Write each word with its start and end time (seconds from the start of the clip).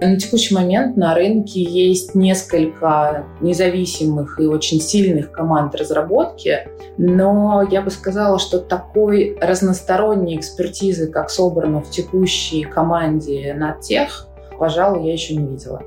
На 0.00 0.16
текущий 0.16 0.54
момент 0.54 0.96
на 0.96 1.14
рынке 1.14 1.62
есть 1.62 2.14
несколько 2.14 3.26
независимых 3.40 4.40
и 4.40 4.46
очень 4.46 4.80
сильных 4.80 5.30
команд 5.30 5.74
разработки, 5.76 6.68
но 6.98 7.66
я 7.70 7.80
бы 7.80 7.90
сказала, 7.90 8.38
что 8.38 8.58
такой 8.58 9.38
разносторонней 9.40 10.36
экспертизы, 10.36 11.06
как 11.06 11.30
собрано 11.30 11.80
в 11.80 11.90
текущей 11.90 12.64
команде 12.64 13.54
на 13.54 13.72
тех, 13.80 14.26
пожалуй, 14.58 15.06
я 15.06 15.12
еще 15.12 15.36
не 15.36 15.46
видела. 15.46 15.82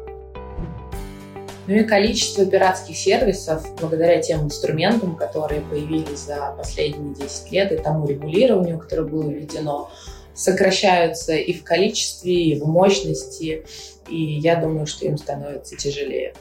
Ну 1.68 1.74
и 1.74 1.84
количество 1.84 2.46
пиратских 2.46 2.96
сервисов, 2.96 3.66
благодаря 3.82 4.21
тем 4.21 4.46
инструментам, 4.46 5.18
которые 5.18 5.60
появились 5.62 6.20
за 6.20 6.55
последние 6.58 7.14
10 7.14 7.52
лет, 7.52 7.71
и 7.74 7.76
тому 7.76 8.08
регулированию, 8.08 8.80
которое 8.80 9.04
было 9.04 9.30
введено, 9.30 9.89
сокращаются 10.34 11.34
и 11.34 11.52
в 11.52 11.64
количестве, 11.64 12.34
и 12.34 12.60
в 12.60 12.66
мощности, 12.66 13.66
и 14.08 14.39
я 14.39 14.55
думаю, 14.55 14.88
что 14.88 15.06
им 15.06 15.18
становится 15.18 15.75
тяжелее. 15.75 16.34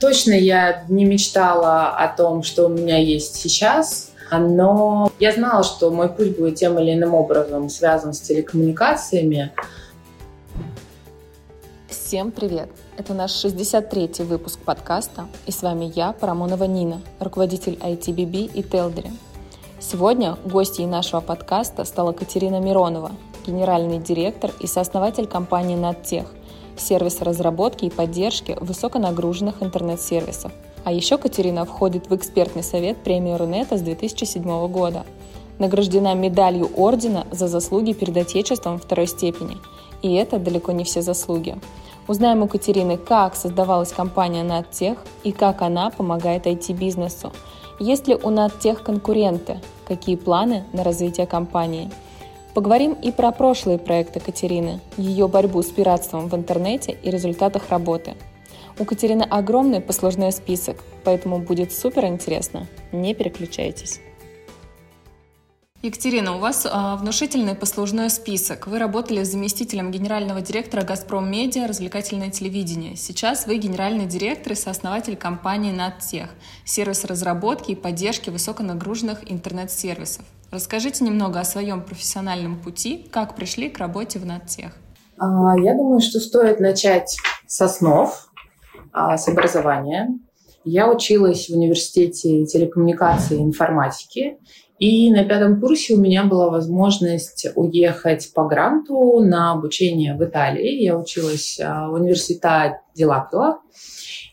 Точно 0.00 0.32
я 0.32 0.84
не 0.88 1.04
мечтала 1.04 1.90
о 1.90 2.08
том, 2.08 2.42
что 2.42 2.66
у 2.66 2.68
меня 2.68 2.98
есть 2.98 3.36
сейчас, 3.36 4.10
но 4.30 5.10
я 5.20 5.32
знала, 5.32 5.62
что 5.62 5.90
мой 5.90 6.08
путь 6.08 6.36
будет 6.36 6.56
тем 6.56 6.78
или 6.78 6.94
иным 6.94 7.14
образом 7.14 7.68
связан 7.68 8.12
с 8.12 8.20
телекоммуникациями. 8.20 9.52
Всем 11.88 12.30
привет! 12.30 12.68
Это 12.98 13.14
наш 13.14 13.32
63-й 13.44 14.24
выпуск 14.24 14.58
подкаста, 14.58 15.28
и 15.46 15.52
с 15.52 15.62
вами 15.62 15.90
я, 15.94 16.12
Парамонова 16.12 16.64
Нина, 16.64 17.00
руководитель 17.20 17.74
ITBB 17.74 18.50
и 18.52 18.62
Телдери. 18.62 19.10
Сегодня 19.80 20.36
гостьей 20.44 20.86
нашего 20.86 21.20
подкаста 21.20 21.84
стала 21.84 22.12
Катерина 22.12 22.60
Миронова, 22.60 23.12
генеральный 23.46 23.98
директор 23.98 24.50
и 24.60 24.66
сооснователь 24.66 25.26
компании 25.26 25.76
«Надтех», 25.76 26.26
сервиса 26.76 27.24
разработки 27.24 27.84
и 27.84 27.90
поддержки 27.90 28.56
высоконагруженных 28.60 29.62
интернет-сервисов. 29.62 30.52
А 30.84 30.92
еще 30.92 31.18
Катерина 31.18 31.64
входит 31.64 32.08
в 32.08 32.16
экспертный 32.16 32.62
совет 32.62 32.98
премии 32.98 33.34
Рунета 33.34 33.76
с 33.76 33.82
2007 33.82 34.68
года. 34.68 35.04
Награждена 35.58 36.14
медалью 36.14 36.70
ордена 36.76 37.26
за 37.30 37.46
заслуги 37.46 37.92
перед 37.92 38.16
Отечеством 38.16 38.78
второй 38.78 39.06
степени. 39.06 39.58
И 40.02 40.14
это 40.14 40.38
далеко 40.38 40.72
не 40.72 40.84
все 40.84 41.02
заслуги. 41.02 41.56
Узнаем 42.08 42.42
у 42.42 42.48
Катерины, 42.48 42.96
как 42.96 43.36
создавалась 43.36 43.92
компания 43.92 44.42
«Надтех» 44.42 44.98
и 45.22 45.32
как 45.32 45.62
она 45.62 45.90
помогает 45.90 46.46
IT-бизнесу– 46.46 47.32
есть 47.82 48.06
ли 48.06 48.14
у 48.14 48.30
нас 48.30 48.52
тех 48.60 48.84
конкуренты? 48.84 49.60
Какие 49.88 50.14
планы 50.14 50.64
на 50.72 50.84
развитие 50.84 51.26
компании? 51.26 51.90
Поговорим 52.54 52.92
и 52.92 53.10
про 53.10 53.32
прошлые 53.32 53.78
проекты 53.78 54.20
Катерины, 54.20 54.80
ее 54.98 55.26
борьбу 55.26 55.62
с 55.62 55.70
пиратством 55.70 56.28
в 56.28 56.34
интернете 56.34 56.96
и 57.02 57.10
результатах 57.10 57.70
работы. 57.70 58.14
У 58.78 58.84
Катерины 58.84 59.22
огромный 59.22 59.80
послужной 59.80 60.32
список, 60.32 60.76
поэтому 61.02 61.38
будет 61.38 61.72
супер 61.72 62.04
интересно. 62.06 62.66
Не 62.90 63.14
переключайтесь. 63.14 64.00
Екатерина, 65.82 66.36
у 66.36 66.38
вас 66.38 66.64
а, 66.70 66.94
внушительный 66.94 67.56
послужной 67.56 68.08
список. 68.08 68.68
Вы 68.68 68.78
работали 68.78 69.24
заместителем 69.24 69.90
генерального 69.90 70.40
директора 70.40 70.84
«Газпром 70.84 71.28
Медиа» 71.28 71.66
развлекательное 71.66 72.30
телевидение. 72.30 72.94
Сейчас 72.94 73.48
вы 73.48 73.56
генеральный 73.56 74.06
директор 74.06 74.52
и 74.52 74.54
сооснователь 74.54 75.16
компании 75.16 75.72
«Надтех»— 75.72 76.30
сервис 76.64 77.04
разработки 77.04 77.72
и 77.72 77.74
поддержки 77.74 78.30
высоконагруженных 78.30 79.28
интернет-сервисов. 79.28 80.24
Расскажите 80.52 81.02
немного 81.02 81.40
о 81.40 81.44
своем 81.44 81.82
профессиональном 81.82 82.60
пути, 82.60 83.08
как 83.10 83.34
пришли 83.34 83.68
к 83.68 83.78
работе 83.78 84.20
в 84.20 84.24
«Надтех». 84.24 84.70
А, 85.18 85.58
я 85.58 85.74
думаю, 85.74 86.00
что 86.00 86.20
стоит 86.20 86.60
начать 86.60 87.16
с 87.48 87.60
основ, 87.60 88.30
а, 88.92 89.18
с 89.18 89.26
образования. 89.26 90.16
Я 90.64 90.88
училась 90.88 91.48
в 91.48 91.56
университете 91.56 92.46
телекоммуникации 92.46 93.38
и 93.38 93.42
информатики 93.42 94.36
и 94.82 95.12
на 95.12 95.24
пятом 95.24 95.60
курсе 95.60 95.94
у 95.94 95.96
меня 95.96 96.24
была 96.24 96.50
возможность 96.50 97.46
уехать 97.54 98.32
по 98.34 98.48
гранту 98.48 99.20
на 99.20 99.52
обучение 99.52 100.16
в 100.16 100.24
Италии. 100.24 100.82
Я 100.82 100.98
училась 100.98 101.60
а, 101.62 101.88
в 101.88 101.92
университете 101.92 102.80
Дилаквила. 102.92 103.60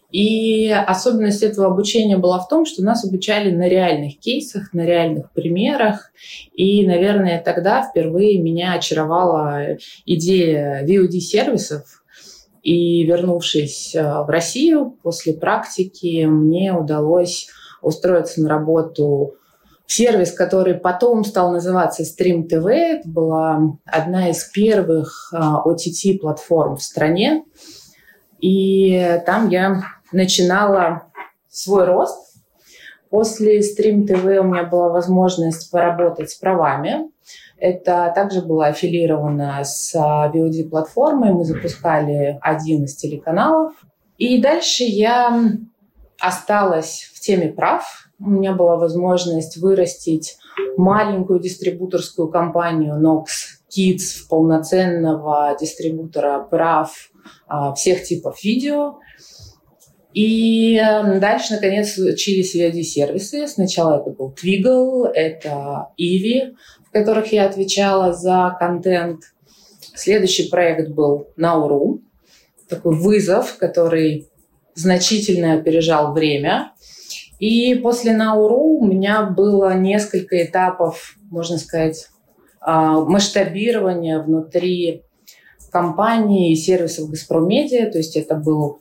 И 0.10 0.72
особенность 0.72 1.44
этого 1.44 1.68
обучения 1.68 2.18
была 2.18 2.40
в 2.40 2.48
том, 2.48 2.66
что 2.66 2.84
нас 2.84 3.06
обучали 3.06 3.52
на 3.52 3.70
реальных 3.70 4.18
кейсах, 4.18 4.74
на 4.74 4.88
реальных 4.88 5.32
примерах. 5.34 6.12
И, 6.56 6.84
наверное, 6.84 7.40
тогда 7.40 7.88
впервые 7.88 8.42
меня 8.42 8.74
очаровала 8.74 9.78
идея 10.08 10.84
VOD-сервисов. 10.84 12.04
И 12.64 13.04
вернувшись 13.04 13.96
а, 13.96 14.24
в 14.24 14.30
Россию 14.32 14.98
после 15.04 15.34
практики, 15.34 16.26
мне 16.26 16.74
удалось 16.74 17.50
устроиться 17.84 18.42
на 18.42 18.50
работу 18.50 19.36
сервис, 19.90 20.32
который 20.32 20.76
потом 20.76 21.24
стал 21.24 21.52
называться 21.52 22.04
Stream 22.04 22.48
TV. 22.48 22.72
Это 23.00 23.10
была 23.10 23.78
одна 23.86 24.30
из 24.30 24.44
первых 24.46 25.34
OTT-платформ 25.34 26.74
а, 26.74 26.76
в 26.76 26.84
стране. 26.84 27.44
И 28.40 29.20
там 29.26 29.50
я 29.50 29.82
начинала 30.12 31.04
свой 31.50 31.86
рост. 31.86 32.18
После 33.10 33.60
Stream 33.60 34.06
TV 34.08 34.38
у 34.38 34.44
меня 34.44 34.64
была 34.64 34.90
возможность 34.90 35.72
поработать 35.72 36.30
с 36.30 36.36
правами. 36.36 37.10
Это 37.58 38.12
также 38.16 38.42
было 38.42 38.68
аффилировано 38.68 39.64
с 39.64 39.94
VOD-платформой. 39.96 41.34
Мы 41.34 41.44
запускали 41.44 42.38
один 42.42 42.84
из 42.84 42.96
телеканалов. 42.96 43.74
И 44.18 44.42
дальше 44.42 44.84
я 44.84 45.52
осталась 46.20 47.10
в 47.14 47.20
теме 47.20 47.50
прав 47.50 48.10
у 48.20 48.30
меня 48.30 48.54
была 48.54 48.76
возможность 48.76 49.58
вырастить 49.58 50.38
маленькую 50.76 51.40
дистрибуторскую 51.40 52.28
компанию 52.28 52.96
Nox 53.02 53.28
Kids, 53.70 54.28
полноценного 54.28 55.56
дистрибутора 55.60 56.40
прав 56.40 57.12
а, 57.48 57.74
всех 57.74 58.04
типов 58.04 58.44
видео. 58.44 59.00
И 60.14 60.76
эм, 60.76 61.20
дальше, 61.20 61.54
наконец, 61.54 61.94
случились 61.94 62.56
VOD-сервисы. 62.56 63.48
Сначала 63.48 64.02
это 64.02 64.10
был 64.10 64.34
Twiggle, 64.34 65.08
это 65.14 65.90
Иви, 65.98 66.56
в 66.88 66.92
которых 66.92 67.32
я 67.32 67.46
отвечала 67.46 68.12
за 68.12 68.56
контент. 68.60 69.22
Следующий 69.94 70.50
проект 70.50 70.90
был 70.90 71.28
Nauru, 71.38 72.00
такой 72.68 72.96
вызов, 72.96 73.58
который 73.58 74.29
значительно 74.80 75.54
опережал 75.54 76.14
время. 76.14 76.72
И 77.40 77.76
после 77.76 78.14
Науру 78.14 78.80
у 78.80 78.86
меня 78.86 79.24
было 79.24 79.74
несколько 79.76 80.44
этапов, 80.44 81.16
можно 81.30 81.58
сказать, 81.58 82.08
а, 82.60 83.00
масштабирования 83.02 84.20
внутри 84.20 85.04
компании 85.72 86.52
и 86.52 86.56
сервисов 86.56 87.10
«Газпром 87.10 87.48
Медиа». 87.48 87.90
То 87.92 87.98
есть 87.98 88.16
это 88.18 88.36
было 88.36 88.80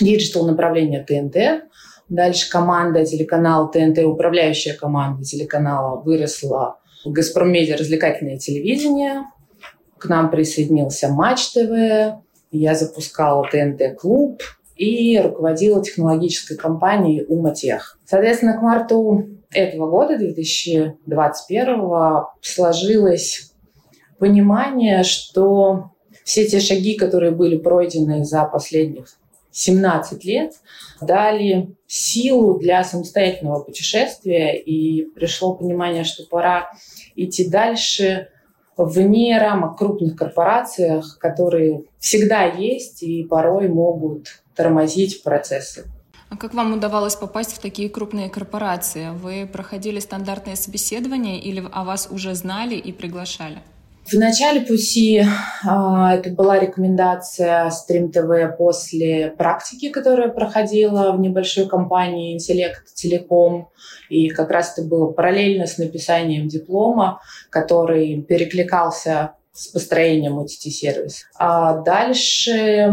digital 0.00 0.46
направление 0.46 1.04
ТНТ. 1.04 1.68
Дальше 2.08 2.50
команда 2.50 3.04
телеканала 3.04 3.68
ТНТ, 3.70 3.98
управляющая 3.98 4.74
команда 4.74 5.22
телеканала 5.22 6.00
выросла 6.00 6.78
в 7.04 7.12
«Газпром 7.12 7.52
Медиа» 7.52 7.76
развлекательное 7.76 8.38
телевидение. 8.38 9.24
К 9.98 10.08
нам 10.08 10.30
присоединился 10.30 11.08
Матч 11.08 11.48
ТВ. 11.50 12.20
Я 12.50 12.74
запускала 12.74 13.46
ТНТ-Club– 13.50 14.42
и 14.78 15.18
руководила 15.18 15.82
технологической 15.82 16.56
компанией 16.56 17.24
Uma.Tech. 17.28 17.98
Соответственно, 18.04 18.56
к 18.56 18.62
марту 18.62 19.26
этого 19.50 19.90
года, 19.90 20.16
2021, 20.16 22.24
сложилось 22.40 23.52
понимание, 24.18 25.02
что 25.02 25.90
все 26.24 26.46
те 26.46 26.60
шаги, 26.60 26.94
которые 26.94 27.32
были 27.32 27.56
пройдены 27.56 28.24
за 28.24 28.44
последних 28.44 29.18
17 29.50 30.24
лет, 30.24 30.52
дали 31.00 31.74
силу 31.86 32.58
для 32.58 32.84
самостоятельного 32.84 33.62
путешествия, 33.62 34.56
и 34.56 35.06
пришло 35.06 35.54
понимание, 35.54 36.04
что 36.04 36.24
пора 36.24 36.70
идти 37.16 37.48
дальше 37.48 38.28
вне 38.76 39.38
рамок 39.38 39.76
крупных 39.76 40.16
корпорациях, 40.16 41.18
которые 41.18 41.84
всегда 41.98 42.44
есть 42.44 43.02
и 43.02 43.24
порой 43.24 43.68
могут 43.68 44.28
тормозить 44.58 45.22
процессы. 45.22 45.84
А 46.30 46.36
как 46.36 46.52
вам 46.52 46.74
удавалось 46.74 47.16
попасть 47.16 47.54
в 47.54 47.58
такие 47.58 47.88
крупные 47.88 48.28
корпорации? 48.28 49.10
Вы 49.12 49.48
проходили 49.50 50.00
стандартные 50.00 50.56
собеседования 50.56 51.38
или 51.38 51.64
о 51.72 51.84
вас 51.84 52.08
уже 52.10 52.34
знали 52.34 52.74
и 52.74 52.92
приглашали? 52.92 53.58
В 54.04 54.14
начале 54.14 54.62
пути 54.62 55.18
э, 55.18 55.24
это 55.64 56.30
была 56.30 56.58
рекомендация 56.58 57.70
Stream 57.70 58.10
TV 58.10 58.56
после 58.56 59.34
практики, 59.36 59.90
которая 59.90 60.28
проходила 60.28 61.12
в 61.12 61.20
небольшой 61.20 61.68
компании 61.68 62.32
«Интеллект 62.32 62.94
Телеком». 62.94 63.68
И 64.08 64.30
как 64.30 64.50
раз 64.50 64.72
это 64.72 64.88
было 64.88 65.12
параллельно 65.12 65.66
с 65.66 65.76
написанием 65.76 66.48
диплома, 66.48 67.20
который 67.50 68.22
перекликался 68.22 69.32
с 69.52 69.68
построением 69.68 70.38
OTT-сервиса. 70.38 71.24
А 71.38 71.78
дальше 71.78 72.92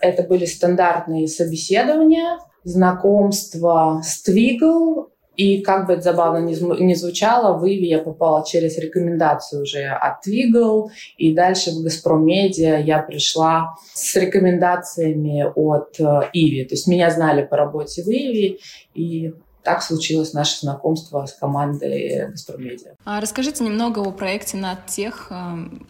это 0.00 0.22
были 0.22 0.46
стандартные 0.46 1.28
собеседования, 1.28 2.38
знакомство 2.64 4.02
с 4.02 4.26
Twiggle, 4.26 5.08
и 5.36 5.60
как 5.60 5.86
бы 5.86 5.92
это 5.92 6.02
забавно 6.02 6.38
не 6.38 6.94
звучало, 6.94 7.58
в 7.58 7.66
Иви 7.66 7.88
я 7.88 7.98
попала 7.98 8.44
через 8.44 8.78
рекомендацию 8.78 9.62
уже 9.62 9.84
от 9.84 10.26
Twiggle, 10.26 10.88
и 11.18 11.34
дальше 11.34 11.72
в 11.72 11.82
Газпром 11.82 12.24
Медиа 12.24 12.78
я 12.78 13.02
пришла 13.02 13.74
с 13.92 14.16
рекомендациями 14.16 15.44
от 15.54 16.00
э, 16.00 16.30
Иви. 16.32 16.64
То 16.64 16.74
есть 16.74 16.86
меня 16.86 17.10
знали 17.10 17.44
по 17.44 17.56
работе 17.56 18.02
в 18.02 18.08
Иви, 18.08 18.60
и 18.94 19.34
так 19.66 19.82
случилось 19.82 20.32
наше 20.32 20.60
знакомство 20.60 21.26
с 21.26 21.32
командой 21.32 22.28
Газпром 22.30 22.62
Медиа. 22.62 22.94
А 23.04 23.20
расскажите 23.20 23.64
немного 23.64 23.98
о 23.98 24.12
проекте 24.12 24.56
«Надтех», 24.56 25.26
э, 25.30 25.34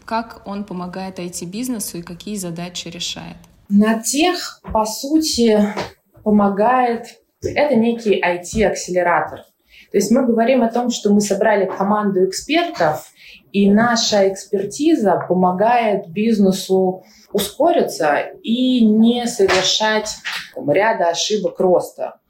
как 0.07 0.41
он 0.47 0.65
помогает 0.65 1.19
IT-бизнесу 1.19 1.99
и 1.99 2.03
какие 2.03 2.37
задачи 2.37 2.89
решает. 2.89 3.37
«Надтех», 3.69 4.61
по 4.73 4.87
сути, 4.87 5.75
помогает 6.25 7.21
это 7.43 7.75
некий 7.75 8.19
IT-акселератор. 8.19 9.41
То 9.93 9.99
есть 9.99 10.11
мы 10.11 10.25
говорим 10.25 10.63
о 10.63 10.73
том, 10.73 10.89
что 10.89 11.13
мы 11.13 11.21
собрали 11.21 11.67
команду 11.67 12.25
экспертов, 12.25 13.13
и 13.53 13.71
наша 13.71 14.27
экспертиза 14.33 15.23
помогает 15.29 16.09
бизнесу 16.09 17.05
ускориться 17.31 18.21
и 18.43 18.87
не 18.87 19.27
совершать 19.27 20.17
там, 20.55 20.71
ряда 20.71 21.11
ошибок 21.11 21.61
роста. 21.61 22.21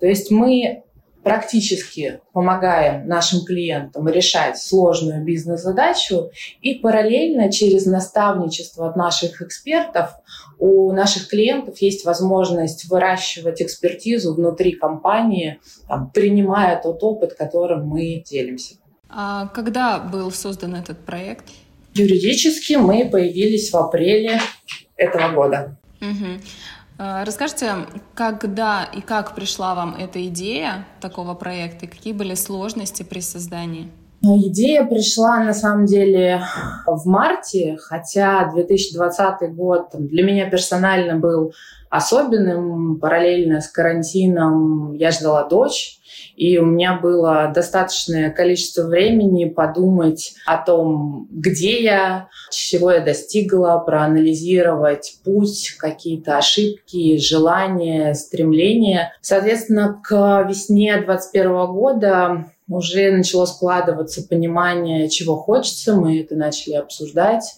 То 0.00 0.06
есть 0.06 0.30
мы 0.30 0.84
практически 1.28 2.20
помогаем 2.32 3.06
нашим 3.06 3.44
клиентам 3.44 4.08
решать 4.08 4.56
сложную 4.56 5.22
бизнес-задачу 5.22 6.30
и 6.62 6.76
параллельно 6.76 7.52
через 7.52 7.84
наставничество 7.84 8.88
от 8.88 8.96
наших 8.96 9.42
экспертов 9.42 10.12
у 10.58 10.90
наших 10.90 11.28
клиентов 11.28 11.82
есть 11.82 12.06
возможность 12.06 12.88
выращивать 12.88 13.60
экспертизу 13.60 14.32
внутри 14.32 14.72
компании, 14.72 15.60
там, 15.86 16.10
принимая 16.10 16.80
тот 16.80 17.02
опыт, 17.02 17.34
которым 17.34 17.86
мы 17.86 18.24
делимся. 18.26 18.76
А 19.10 19.48
когда 19.48 19.98
был 19.98 20.30
создан 20.30 20.76
этот 20.76 20.98
проект? 21.04 21.44
Юридически 21.92 22.72
мы 22.72 23.06
появились 23.06 23.70
в 23.70 23.76
апреле 23.76 24.40
этого 24.96 25.34
года. 25.34 25.76
Угу. 26.00 26.40
Э, 26.98 27.22
расскажите, 27.24 27.86
когда 28.14 28.84
и 28.84 29.00
как 29.00 29.34
пришла 29.34 29.74
вам 29.74 29.94
эта 29.94 30.26
идея 30.26 30.86
такого 31.00 31.34
проекта, 31.34 31.86
и 31.86 31.88
какие 31.88 32.12
были 32.12 32.34
сложности 32.34 33.02
при 33.02 33.20
создании? 33.20 33.90
Ну, 34.20 34.36
идея 34.48 34.84
пришла 34.84 35.38
на 35.38 35.54
самом 35.54 35.86
деле 35.86 36.42
в 36.86 37.06
марте, 37.06 37.78
хотя 37.80 38.50
2020 38.52 39.54
год 39.54 39.90
для 39.92 40.24
меня 40.24 40.50
персонально 40.50 41.20
был 41.20 41.52
особенным. 41.88 42.98
Параллельно 42.98 43.60
с 43.60 43.68
карантином 43.68 44.92
я 44.94 45.12
ждала 45.12 45.48
дочь, 45.48 45.97
и 46.38 46.56
у 46.56 46.64
меня 46.64 46.94
было 46.94 47.50
достаточное 47.52 48.30
количество 48.30 48.84
времени 48.84 49.46
подумать 49.46 50.34
о 50.46 50.56
том, 50.56 51.26
где 51.32 51.82
я, 51.82 52.28
чего 52.52 52.92
я 52.92 53.00
достигла, 53.00 53.82
проанализировать 53.84 55.18
путь, 55.24 55.74
какие-то 55.80 56.38
ошибки, 56.38 57.18
желания, 57.18 58.14
стремления. 58.14 59.12
Соответственно, 59.20 60.00
к 60.00 60.46
весне 60.48 60.94
2021 60.98 61.66
года 61.66 62.44
уже 62.68 63.10
начало 63.10 63.46
складываться 63.46 64.22
понимание, 64.22 65.08
чего 65.08 65.34
хочется. 65.34 65.96
Мы 65.96 66.20
это 66.20 66.36
начали 66.36 66.74
обсуждать. 66.74 67.56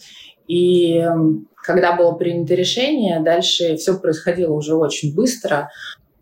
И 0.48 1.04
когда 1.54 1.94
было 1.96 2.12
принято 2.12 2.54
решение, 2.54 3.20
дальше 3.20 3.76
все 3.76 3.98
происходило 3.98 4.54
уже 4.54 4.74
очень 4.74 5.14
быстро. 5.14 5.68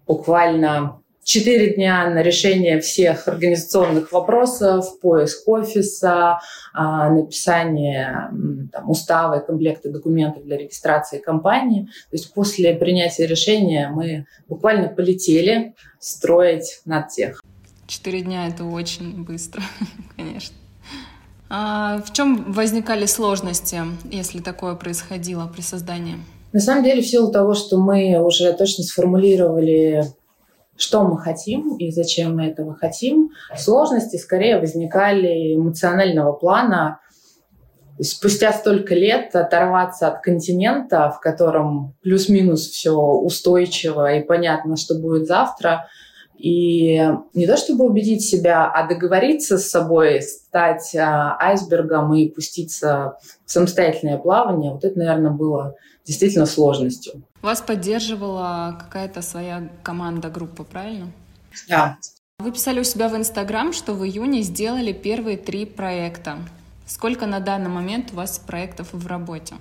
Буквально 0.08 1.00
Четыре 1.28 1.74
дня 1.74 2.08
на 2.08 2.22
решение 2.22 2.80
всех 2.80 3.28
организационных 3.28 4.12
вопросов, 4.12 4.98
поиск 4.98 5.46
офиса, 5.46 6.40
а, 6.72 7.10
написание 7.10 8.30
там, 8.72 8.88
устава 8.88 9.38
и 9.38 9.46
комплекта 9.46 9.90
документов 9.90 10.46
для 10.46 10.56
регистрации 10.56 11.18
компании. 11.18 11.82
То 11.82 12.16
есть 12.16 12.32
после 12.32 12.74
принятия 12.74 13.26
решения 13.26 13.90
мы 13.90 14.24
буквально 14.48 14.88
полетели 14.88 15.74
строить 16.00 16.80
над 16.86 17.08
тех. 17.10 17.44
Четыре 17.86 18.22
дня— 18.22 18.48
это 18.48 18.64
очень 18.64 19.22
быстро, 19.22 19.60
конечно. 20.16 20.56
А 21.50 22.00
в 22.06 22.10
чем 22.14 22.50
возникали 22.50 23.04
сложности, 23.04 23.82
если 24.10 24.38
такое 24.38 24.76
происходило 24.76 25.46
при 25.46 25.60
создании? 25.60 26.16
На 26.54 26.60
самом 26.60 26.84
деле, 26.84 27.02
в 27.02 27.06
силу 27.06 27.30
того, 27.30 27.52
что 27.52 27.76
мы 27.76 28.18
уже 28.18 28.50
точно 28.54 28.82
сформулировали 28.82 30.06
что 30.78 31.02
мы 31.02 31.18
хотим 31.18 31.76
и 31.76 31.90
зачем 31.90 32.36
мы 32.36 32.46
этого 32.46 32.74
хотим. 32.74 33.30
Сложности 33.56 34.16
скорее 34.16 34.58
возникали 34.58 35.54
эмоционального 35.56 36.32
плана. 36.32 37.00
Спустя 38.00 38.52
столько 38.52 38.94
лет 38.94 39.34
оторваться 39.34 40.06
от 40.06 40.22
континента, 40.22 41.10
в 41.10 41.20
котором 41.20 41.96
плюс-минус 42.02 42.68
все 42.68 42.92
устойчиво 42.92 44.14
и 44.14 44.22
понятно, 44.22 44.76
что 44.76 44.94
будет 44.94 45.26
завтра, 45.26 45.88
и 46.38 47.02
не 47.34 47.46
то 47.46 47.56
чтобы 47.56 47.84
убедить 47.84 48.22
себя, 48.22 48.70
а 48.70 48.86
договориться 48.86 49.58
с 49.58 49.68
собой, 49.68 50.22
стать 50.22 50.94
а, 50.94 51.36
айсбергом 51.40 52.14
и 52.14 52.28
пуститься 52.28 53.18
в 53.44 53.50
самостоятельное 53.50 54.18
плавание, 54.18 54.72
вот 54.72 54.84
это, 54.84 54.98
наверное, 54.98 55.32
было 55.32 55.74
действительно 56.04 56.46
сложностью. 56.46 57.22
Вас 57.42 57.60
поддерживала 57.60 58.76
какая-то 58.78 59.20
своя 59.20 59.68
команда, 59.82 60.30
группа, 60.30 60.64
правильно? 60.64 61.10
Да. 61.68 61.98
Вы 62.38 62.52
писали 62.52 62.80
у 62.80 62.84
себя 62.84 63.08
в 63.08 63.16
Инстаграм, 63.16 63.72
что 63.72 63.94
в 63.94 64.04
июне 64.04 64.42
сделали 64.42 64.92
первые 64.92 65.36
три 65.36 65.66
проекта. 65.66 66.36
Сколько 66.86 67.26
на 67.26 67.40
данный 67.40 67.68
момент 67.68 68.12
у 68.12 68.16
вас 68.16 68.38
проектов 68.38 68.88
в 68.92 69.06
работе? 69.06 69.56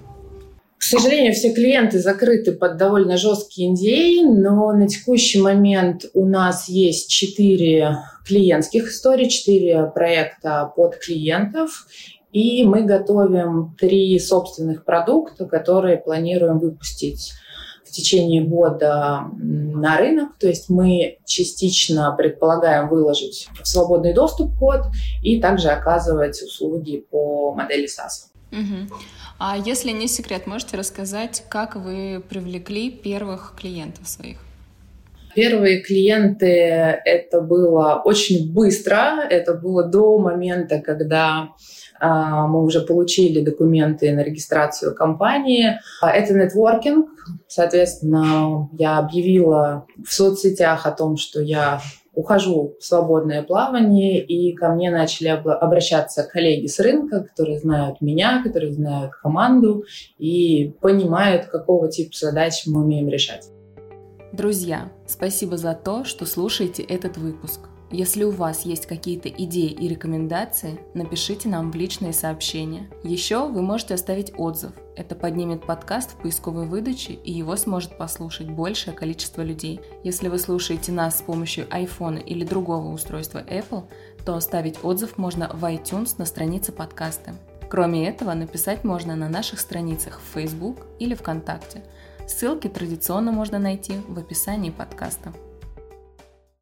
К 0.78 0.84
сожалению, 0.84 1.34
все 1.34 1.54
клиенты 1.54 2.00
закрыты 2.00 2.52
под 2.52 2.78
довольно 2.78 3.18
жесткий 3.18 3.68
NDA, 3.68 4.24
но 4.24 4.72
на 4.74 4.88
текущий 4.88 5.42
момент 5.42 6.06
у 6.14 6.26
нас 6.26 6.70
есть 6.70 7.10
четыре 7.10 7.98
клиентских 8.26 8.90
истории, 8.90 9.28
четыре 9.28 9.92
проекта 9.94 10.72
под 10.76 10.98
клиентов. 10.98 11.88
И 12.32 12.64
мы 12.64 12.84
готовим 12.84 13.76
три 13.80 14.20
собственных 14.20 14.86
продукта, 14.86 15.46
которые 15.46 15.98
планируем 15.98 16.60
выпустить 16.60 17.34
в 17.84 17.92
течение 17.92 18.44
года 18.44 19.24
на 19.34 19.98
рынок. 19.98 20.38
То 20.38 20.48
есть 20.48 20.70
мы 20.70 21.18
частично 21.26 22.14
предполагаем 22.16 22.88
выложить 22.90 23.48
в 23.64 23.68
свободный 23.68 24.14
доступ 24.14 24.56
код 24.60 24.82
и 25.24 25.42
также 25.42 25.70
оказывать 25.70 26.42
услуги 26.42 27.06
по 27.10 27.54
модели 27.56 27.88
SaaS. 27.88 28.37
Угу. 28.52 28.98
А 29.40 29.58
если 29.58 29.92
не 29.92 30.08
секрет, 30.08 30.48
можете 30.48 30.78
рассказать, 30.78 31.44
как 31.50 31.76
вы 31.76 32.24
привлекли 32.28 32.90
первых 32.90 33.54
клиентов 33.60 34.08
своих? 34.08 34.38
Первые 35.36 35.82
клиенты 35.82 36.48
это 36.48 37.42
было 37.42 38.02
очень 38.04 38.52
быстро, 38.52 39.22
это 39.30 39.54
было 39.54 39.84
до 39.84 40.18
момента, 40.18 40.80
когда 40.80 41.50
а, 42.00 42.48
мы 42.48 42.64
уже 42.64 42.82
получили 42.82 43.42
документы 43.42 44.12
на 44.14 44.22
регистрацию 44.22 44.96
компании. 44.96 45.80
А, 46.02 46.12
это 46.12 46.34
нетворкинг. 46.34 47.10
Соответственно, 47.48 48.70
я 48.74 48.98
объявила 48.98 49.86
в 50.04 50.12
соцсетях 50.12 50.86
о 50.86 50.92
том, 50.92 51.18
что 51.18 51.42
я 51.42 51.82
ухожу 52.18 52.76
в 52.80 52.84
свободное 52.84 53.44
плавание, 53.44 54.26
и 54.26 54.54
ко 54.56 54.70
мне 54.70 54.90
начали 54.90 55.28
обращаться 55.28 56.24
коллеги 56.24 56.66
с 56.66 56.80
рынка, 56.80 57.22
которые 57.22 57.60
знают 57.60 58.02
меня, 58.02 58.42
которые 58.44 58.74
знают 58.74 59.14
команду 59.14 59.84
и 60.18 60.74
понимают, 60.82 61.46
какого 61.46 61.90
типа 61.90 62.12
задач 62.14 62.64
мы 62.66 62.84
умеем 62.84 63.08
решать. 63.08 63.52
Друзья, 64.34 64.92
спасибо 65.06 65.58
за 65.58 65.76
то, 65.76 66.04
что 66.06 66.26
слушаете 66.26 66.82
этот 66.82 67.18
выпуск. 67.18 67.62
Если 67.90 68.26
у 68.26 68.32
вас 68.32 68.66
есть 68.66 68.86
какие-то 68.86 69.30
идеи 69.30 69.70
и 69.70 69.88
рекомендации, 69.88 70.78
напишите 70.94 71.48
нам 71.48 71.72
в 71.72 71.76
личные 71.76 72.12
сообщения. 72.12 72.90
Еще 73.02 73.48
вы 73.48 73.62
можете 73.62 73.94
оставить 73.94 74.34
отзыв. 74.38 74.74
Это 74.98 75.16
поднимет 75.16 75.66
подкаст 75.66 76.12
в 76.12 76.22
поисковой 76.22 76.66
выдаче, 76.66 77.14
и 77.14 77.32
его 77.32 77.56
сможет 77.56 77.98
послушать 77.98 78.50
большее 78.50 78.94
количество 78.94 79.42
людей. 79.42 79.80
Если 80.04 80.28
вы 80.28 80.38
слушаете 80.38 80.92
нас 80.92 81.20
с 81.20 81.22
помощью 81.22 81.66
iPhone 81.68 82.22
или 82.22 82.44
другого 82.44 82.92
устройства 82.92 83.42
Apple, 83.48 83.86
то 84.26 84.36
оставить 84.36 84.84
отзыв 84.84 85.18
можно 85.18 85.50
в 85.54 85.64
iTunes 85.64 86.16
на 86.18 86.26
странице 86.26 86.74
подкаста. 86.74 87.36
Кроме 87.70 88.10
этого, 88.10 88.34
написать 88.34 88.84
можно 88.84 89.16
на 89.16 89.30
наших 89.30 89.62
страницах 89.62 90.20
в 90.20 90.34
Facebook 90.34 90.86
или 91.00 91.16
ВКонтакте. 91.16 91.84
Ссылки 92.28 92.68
традиционно 92.68 93.32
можно 93.32 93.60
найти 93.60 93.94
в 94.10 94.20
описании 94.20 94.72
подкаста. 94.72 95.32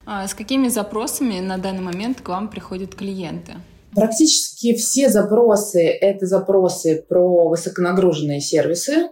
А 0.06 0.28
с 0.28 0.34
какими 0.34 0.68
запросами 0.68 1.40
на 1.40 1.58
данный 1.58 1.82
момент 1.82 2.22
к 2.22 2.30
вам 2.30 2.48
приходят 2.48 2.96
клиенты? 2.96 3.54
Практически 3.96 4.76
все 4.76 5.10
запросы— 5.10 5.84
это 6.02 6.26
запросы 6.26 7.04
про 7.08 7.48
высоконагруженные 7.48 8.42
сервисы. 8.42 9.10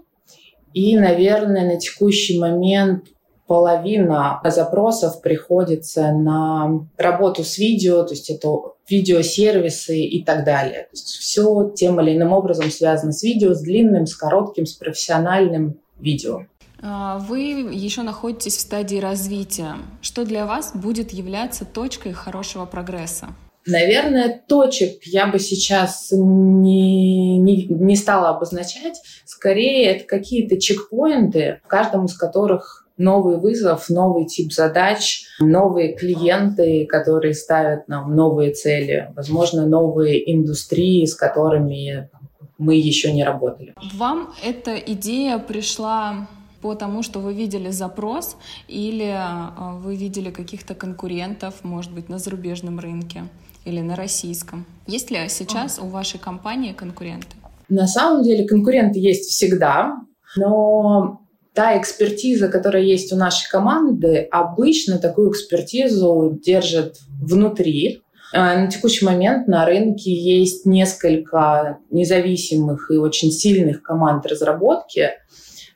И, 0.73 0.97
наверное, 0.97 1.65
на 1.65 1.79
текущий 1.79 2.37
момент 2.37 3.05
половина 3.47 4.41
запросов 4.45 5.21
приходится 5.21 6.11
на 6.11 6.87
работу 6.97 7.43
с 7.43 7.57
видео, 7.57 8.03
то 8.03 8.13
есть 8.13 8.29
это 8.29 8.49
видеосервисы 8.89 9.99
и 9.99 10.23
так 10.23 10.43
далее. 10.45 10.83
То 10.83 10.93
есть 10.93 11.07
все 11.07 11.71
тем 11.75 12.01
или 12.01 12.15
иным 12.15 12.33
образом 12.33 12.69
связано 12.71 13.11
с 13.11 13.23
видео, 13.23 13.53
с 13.53 13.61
длинным, 13.61 14.05
с 14.05 14.15
коротким, 14.15 14.65
с 14.65 14.73
профессиональным 14.73 15.79
видео. 15.99 16.41
А, 16.83 17.19
вы 17.19 17.69
еще 17.71 18.01
находитесь 18.01 18.57
в 18.57 18.61
стадии 18.61 18.97
развития. 18.97 19.77
Что 20.01 20.25
для 20.25 20.45
вас 20.45 20.71
будет 20.75 21.11
являться 21.11 21.65
точкой 21.65 22.11
хорошего 22.11 22.65
прогресса? 22.65 23.29
Наверное, 23.65 24.43
точек 24.45 25.03
я 25.03 25.27
бы 25.27 25.39
сейчас 25.39 26.09
не, 26.11 27.37
не, 27.37 27.65
не 27.67 27.95
стала 27.95 28.29
обозначать. 28.29 29.01
Скорее, 29.23 29.85
это 29.85 30.05
какие-то 30.05 30.59
чекпоинты, 30.59 31.61
в 31.63 31.67
каждом 31.67 32.05
из 32.05 32.17
которых 32.17 32.85
новый 32.97 33.37
вызов, 33.37 33.89
новый 33.89 34.25
тип 34.25 34.51
задач, 34.51 35.25
новые 35.39 35.95
клиенты, 35.95 36.85
которые 36.85 37.33
ставят 37.33 37.87
нам 37.87 38.13
новые 38.13 38.53
цели, 38.53 39.11
возможно, 39.15 39.65
новые 39.65 40.31
индустрии, 40.33 41.05
с 41.05 41.15
которыми 41.15 42.09
мы 42.57 42.75
еще 42.75 43.13
не 43.13 43.23
работали. 43.23 43.73
Вам 43.93 44.33
эта 44.43 44.75
идея 44.75 45.39
пришла 45.39 46.27
по 46.63 46.75
тому, 46.75 47.03
что 47.03 47.19
вы 47.19 47.33
видели 47.33 47.71
запрос 47.71 48.37
или 48.69 49.11
а, 49.13 49.77
вы 49.83 49.97
видели 49.97 50.31
каких-то 50.31 50.73
конкурентов, 50.73 51.55
может 51.63 51.91
быть, 51.91 52.07
на 52.07 52.19
зарубежном 52.19 52.79
рынке 52.79 53.23
или 53.65 53.81
на 53.81 53.97
российском? 53.97 54.65
Есть 54.87 55.11
ли 55.11 55.17
сейчас 55.27 55.77
у 55.77 55.87
вашей 55.87 56.21
компании 56.21 56.71
конкуренты? 56.71 57.35
На 57.67 57.85
самом 57.85 58.23
деле 58.23 58.47
конкуренты 58.47 58.99
есть 58.99 59.29
всегда, 59.29 59.97
но 60.37 61.19
та 61.53 61.77
экспертиза, 61.77 62.47
которая 62.47 62.83
есть 62.83 63.11
у 63.11 63.17
нашей 63.17 63.49
команды, 63.49 64.25
обычно 64.31 64.99
такую 64.99 65.31
экспертизу 65.31 66.39
держит 66.41 66.95
внутри. 67.21 68.03
А, 68.33 68.57
на 68.57 68.67
текущий 68.67 69.05
момент 69.05 69.49
на 69.49 69.65
рынке 69.65 70.13
есть 70.13 70.65
несколько 70.65 71.79
независимых 71.91 72.89
и 72.89 72.95
очень 72.95 73.31
сильных 73.31 73.83
команд 73.83 74.25
разработки, 74.25 75.09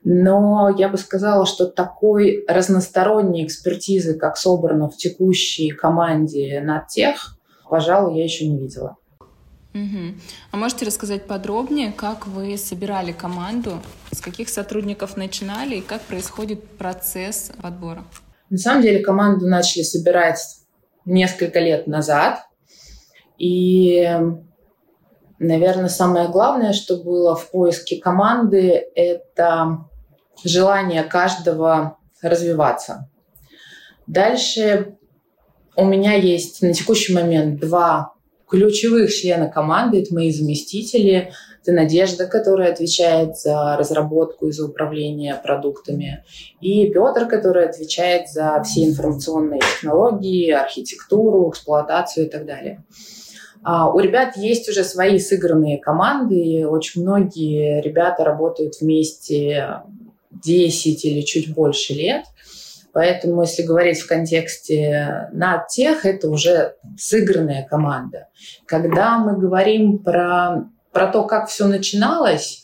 но 0.04 0.74
я 0.77 0.89
бы 0.89 0.98
сказала, 0.98 1.46
что 1.46 1.66
такой 1.66 2.46
разносторонней 2.48 3.46
экспертизы, 3.46 4.18
как 4.18 4.38
собрано 4.38 4.89
в 4.89 4.98
текущей 4.98 5.72
команде 5.72 6.62
на 6.62 6.80
тех, 6.80 7.38
пожалуй, 7.70 8.18
я 8.18 8.24
еще 8.24 8.48
не 8.48 8.58
видела. 8.58 8.98
Угу. 9.74 10.16
А 10.51 10.58
можете 10.58 10.86
рассказать 10.86 11.27
подробнее, 11.27 11.92
как 11.92 12.25
вы 12.25 12.58
собирали 12.58 13.12
команду, 13.12 13.82
с 14.12 14.22
каких 14.22 14.50
сотрудников 14.50 15.18
начинали 15.18 15.75
и 15.75 15.82
как 15.82 16.01
происходит 16.01 16.63
процесс 16.77 17.51
подбора? 17.62 18.04
На 18.50 18.58
самом 18.58 18.82
деле 18.82 19.00
команду 19.00 19.48
начали 19.48 19.84
собирать 19.84 20.39
несколько 21.06 21.60
лет 21.60 21.86
назад. 21.88 22.39
И, 23.38 24.04
наверное, 25.39 25.89
самое 25.89 26.29
главное, 26.29 26.74
что 26.74 26.98
было 26.98 27.36
в 27.36 27.51
поиске 27.51 27.98
команды, 27.98 28.88
это 28.96 29.86
желание 30.44 31.03
каждого 31.03 31.98
развиваться. 32.22 33.10
Дальше 34.08 34.98
у 35.75 35.86
меня 35.86 36.13
есть 36.13 36.62
на 36.62 36.74
текущий 36.74 37.13
момент 37.13 37.60
два 37.60 38.13
ключевых 38.50 39.13
члена 39.13 39.50
команды, 39.50 40.01
это 40.01 40.13
мои 40.13 40.32
заместители, 40.32 41.34
это 41.62 41.74
Надежда, 41.74 42.27
которая 42.27 42.72
отвечает 42.72 43.38
за 43.38 43.75
разработку 43.77 44.48
и 44.48 44.51
за 44.51 44.65
управление 44.65 45.36
продуктами, 45.36 46.24
и 46.62 46.89
Петр, 46.89 47.27
который 47.27 47.67
отвечает 47.67 48.29
за 48.29 48.63
все 48.63 48.86
информационные 48.86 49.60
технологии, 49.60 50.50
архитектуру, 50.50 51.50
эксплуатацию 51.50 52.27
и 52.27 52.29
так 52.29 52.46
далее. 52.46 52.84
А 53.64 53.92
у 53.92 54.00
ребят 54.00 54.38
есть 54.38 54.70
уже 54.70 54.84
свои 54.84 55.20
сыгранные 55.20 55.78
команды, 55.78 56.68
очень 56.68 57.02
многие 57.02 57.82
ребята 57.82 58.24
работают 58.24 58.76
вместе 58.80 59.82
10 60.32 61.06
или 61.06 61.22
чуть 61.22 61.54
больше 61.54 61.94
лет– 61.94 62.24
Поэтому, 62.98 63.44
если 63.44 63.62
говорить 63.62 64.00
в 64.00 64.08
контексте 64.08 65.30
над 65.32 65.68
тех, 65.68 66.04
это 66.04 66.32
уже 66.32 66.78
сыгранная 66.98 67.64
команда. 67.64 68.30
Когда 68.66 69.20
мы 69.20 69.38
говорим 69.38 70.00
про, 70.00 70.68
про 70.92 71.06
то, 71.06 71.26
как 71.26 71.48
все 71.48 71.68
начиналось, 71.68 72.64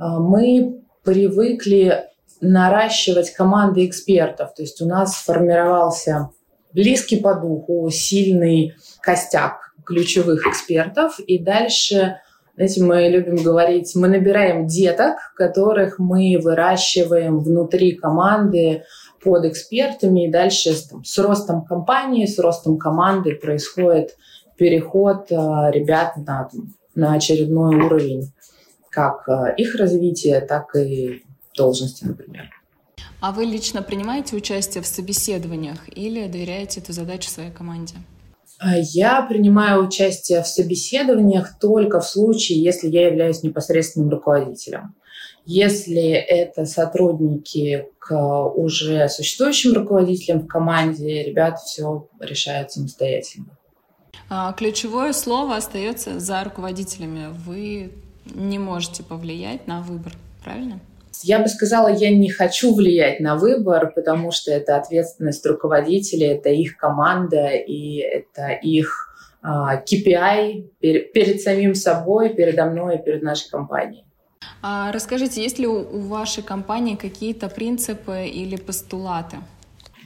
э, 0.00 0.02
мы 0.02 0.82
привыкли 1.04 2.06
наращивать 2.40 3.32
команды 3.32 3.86
экспертов. 3.86 4.52
То 4.52 4.62
есть 4.62 4.82
у 4.82 4.86
нас 4.86 5.16
сформировался 5.16 6.30
близкий 6.72 7.18
по 7.18 7.36
духу, 7.36 7.88
сильный 7.88 8.74
костяк 9.00 9.67
ключевых 9.88 10.46
экспертов. 10.46 11.18
И 11.18 11.38
дальше, 11.38 12.20
знаете, 12.54 12.84
мы 12.84 13.08
любим 13.08 13.42
говорить, 13.42 13.94
мы 13.96 14.08
набираем 14.08 14.66
деток, 14.66 15.16
которых 15.34 15.98
мы 15.98 16.38
выращиваем 16.42 17.38
внутри 17.38 17.92
команды 17.92 18.82
под 19.24 19.46
экспертами, 19.46 20.26
и 20.26 20.30
дальше 20.30 20.74
там, 20.88 21.04
с 21.04 21.18
ростом 21.18 21.64
компании, 21.64 22.26
с 22.26 22.38
ростом 22.38 22.76
команды 22.76 23.34
происходит 23.34 24.16
переход 24.56 25.32
э, 25.32 25.34
ребят 25.72 26.16
на, 26.18 26.48
на 26.94 27.14
очередной 27.14 27.76
уровень 27.76 28.30
как 28.90 29.26
э, 29.28 29.54
их 29.56 29.74
развития, 29.74 30.40
так 30.40 30.76
и 30.76 31.24
должности, 31.56 32.04
например. 32.04 32.50
А 33.20 33.32
вы 33.32 33.44
лично 33.44 33.82
принимаете 33.82 34.36
участие 34.36 34.82
в 34.82 34.86
собеседованиях 34.86 35.88
или 35.88 36.28
доверяете 36.28 36.80
эту 36.80 36.92
задачу 36.92 37.30
своей 37.30 37.50
команде? 37.50 37.94
Э, 38.60 38.80
я 38.80 39.22
принимаю 39.22 39.86
участие 39.86 40.42
в 40.42 40.46
собеседованиях 40.46 41.58
только 41.58 42.00
в 42.00 42.06
случае, 42.06 42.62
если 42.62 42.88
я 42.88 43.06
являюсь 43.06 43.42
непосредственным 43.42 44.10
руководителем. 44.10 44.94
Если 45.44 46.10
это 46.10 46.66
сотрудники 46.66 47.86
к 47.98 48.14
уже 48.14 49.08
существующим 49.08 49.72
руководителям 49.72 50.40
в 50.40 50.46
команде, 50.46 51.22
ребята 51.22 51.56
все 51.64 52.06
решают 52.20 52.70
самостоятельно. 52.70 53.46
А, 54.28 54.52
ключевое 54.52 55.14
слово 55.14 55.56
остается 55.56 56.20
за 56.20 56.44
руководителями. 56.44 57.28
Вы 57.46 57.92
не 58.26 58.58
можете 58.58 59.02
повлиять 59.02 59.66
на 59.66 59.80
выбор, 59.80 60.12
правильно? 60.44 60.80
Я 61.24 61.38
бы 61.40 61.48
сказала, 61.48 61.88
я 61.88 62.10
не 62.10 62.30
хочу 62.30 62.74
влиять 62.74 63.20
на 63.20 63.36
выбор, 63.36 63.92
потому 63.94 64.30
что 64.30 64.50
это 64.50 64.76
ответственность 64.76 65.44
руководителей, 65.46 66.26
это 66.26 66.48
их 66.50 66.76
команда 66.76 67.48
и 67.48 67.96
это 67.98 68.50
их 68.52 69.08
KPI 69.42 69.42
а, 69.42 69.76
перед 70.76 71.40
самим 71.40 71.74
собой, 71.74 72.34
передо 72.34 72.64
мной 72.66 72.96
и 72.96 73.02
перед 73.02 73.22
нашей 73.22 73.50
компанией. 73.50 74.04
А 74.62 74.90
расскажите, 74.92 75.42
есть 75.42 75.58
ли 75.58 75.66
у, 75.66 75.78
у 75.78 76.00
вашей 76.00 76.42
компании 76.42 76.96
какие-то 76.96 77.48
принципы 77.48 78.26
или 78.26 78.56
постулаты? 78.56 79.36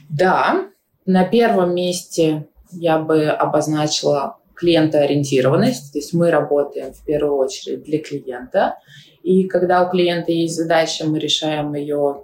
Да, 0.09 0.67
на 1.05 1.25
первом 1.25 1.73
месте 1.73 2.47
я 2.71 2.99
бы 2.99 3.27
обозначила 3.29 4.37
клиентоориентированность, 4.55 5.91
то 5.91 5.99
есть 5.99 6.13
мы 6.13 6.29
работаем 6.29 6.93
в 6.93 7.03
первую 7.03 7.37
очередь 7.37 7.83
для 7.83 7.99
клиента, 7.99 8.77
и 9.23 9.47
когда 9.47 9.83
у 9.83 9.89
клиента 9.89 10.31
есть 10.31 10.55
задача, 10.55 11.05
мы 11.05 11.17
решаем 11.17 11.73
ее 11.73 12.23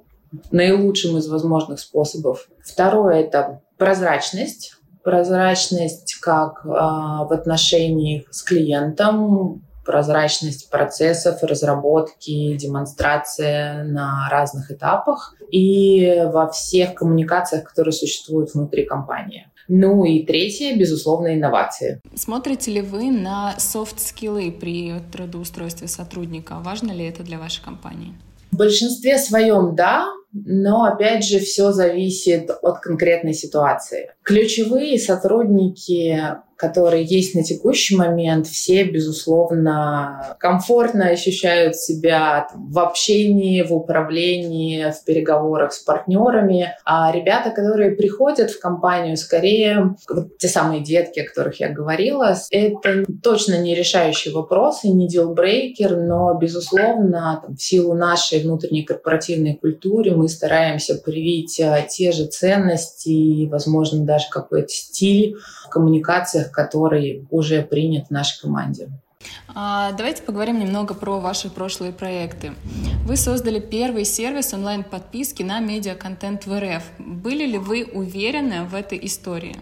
наилучшим 0.52 1.18
из 1.18 1.28
возможных 1.28 1.80
способов. 1.80 2.48
Второе– 2.64 3.16
это 3.22 3.62
прозрачность. 3.78 4.76
Прозрачность 5.04 6.16
как 6.16 6.66
э, 6.66 6.68
в 6.68 7.30
отношениях 7.32 8.26
с 8.32 8.44
клиентом, 8.44 9.64
прозрачность 9.86 10.70
процессов, 10.70 11.42
разработки, 11.42 12.56
демонстрация 12.58 13.84
на 13.86 14.28
разных 14.30 14.70
этапах 14.70 15.36
и 15.50 16.26
во 16.32 16.50
всех 16.50 16.96
коммуникациях, 16.96 17.64
которые 17.64 17.94
существуют 17.94 18.54
внутри 18.54 18.86
компании. 18.86 19.48
Ну 19.72 20.04
и 20.04 20.26
третье, 20.26 20.76
безусловно, 20.76 21.36
инновации. 21.36 22.02
Смотрите 22.16 22.72
ли 22.72 22.82
вы 22.82 23.12
на 23.12 23.58
софт-скиллы 23.60 24.52
при 24.52 24.94
трудоустройстве 25.12 25.88
сотрудника? 25.88 26.60
Важно 26.60 26.92
ли 26.92 27.06
это 27.06 27.22
для 27.22 27.38
вашей 27.38 27.64
компании? 27.64 28.14
В 28.52 28.58
большинстве 28.58 29.20
своем 29.20 29.76
да, 29.76 30.08
но 30.32 30.84
опять 30.84 31.26
же 31.26 31.40
все 31.40 31.72
зависит 31.72 32.50
от 32.62 32.80
конкретной 32.80 33.34
ситуации. 33.34 34.12
Ключевые 34.24 35.00
сотрудники 35.00 36.40
которые 36.60 37.06
есть 37.06 37.36
на 37.36 37.44
текущий 37.44 37.96
момент, 37.96 38.46
все, 38.46 38.84
безусловно, 38.84 40.36
комфортно 40.40 41.08
ощущают 41.08 41.78
себя 41.78 42.50
в 42.54 42.80
общении, 42.80 43.64
в 43.64 43.74
управлении, 43.74 44.92
в 44.92 45.06
переговорах 45.06 45.72
с 45.72 45.80
партнерами. 45.80 46.74
А 46.84 47.14
ребята, 47.14 47.52
которые 47.52 47.92
приходят 47.92 48.52
в 48.52 48.60
компанию, 48.60 49.16
скорее, 49.16 49.96
вот 50.10 50.38
те 50.38 50.50
самые 50.50 50.84
детки, 50.84 51.22
о 51.22 51.28
которых 51.28 51.62
я 51.62 51.70
говорила, 51.70 52.36
это 52.52 53.06
точно 53.24 53.58
не 53.62 53.74
решающий 53.74 54.32
вопрос 54.32 54.84
и 54.84 54.92
не 54.92 55.08
дилбрейкер, 55.08 55.96
но, 55.96 56.34
безусловно, 56.34 57.40
там, 57.42 57.56
в 57.56 57.62
силу 57.62 57.94
нашей 57.94 58.42
внутренней 58.42 58.84
корпоративной 58.84 59.56
культуры 59.56 60.12
мы 60.20 60.28
стараемся 60.28 60.96
привить 60.96 61.62
а, 61.62 61.82
те 61.82 62.12
же 62.12 62.26
ценности 62.26 63.10
и, 63.10 63.48
возможно, 63.48 64.04
даже 64.04 64.26
какой-то 64.30 64.68
стиль 64.68 65.38
в 65.66 65.70
коммуникациях, 65.70 66.52
который 66.52 67.26
уже 67.32 67.62
принят 67.62 68.08
в 68.08 68.12
нашей 68.12 68.42
команде. 68.42 68.90
А, 69.56 69.94
давайте 69.94 70.24
поговорим 70.24 70.60
немного 70.60 70.94
про 70.94 71.20
ваши 71.20 71.50
прошлые 71.50 71.94
проекты. 71.94 72.52
Вы 73.06 73.16
создали 73.16 73.60
первый 73.60 74.04
сервис 74.04 74.54
онлайн-подписки 74.54 75.42
на 75.42 75.62
медиаконтент 75.62 76.46
в 76.46 76.60
РФ. 76.60 76.84
Были 77.00 77.46
ли 77.46 77.58
вы 77.58 77.86
уверены 77.86 78.66
в 78.66 78.76
этой 78.76 79.00
истории? 79.06 79.56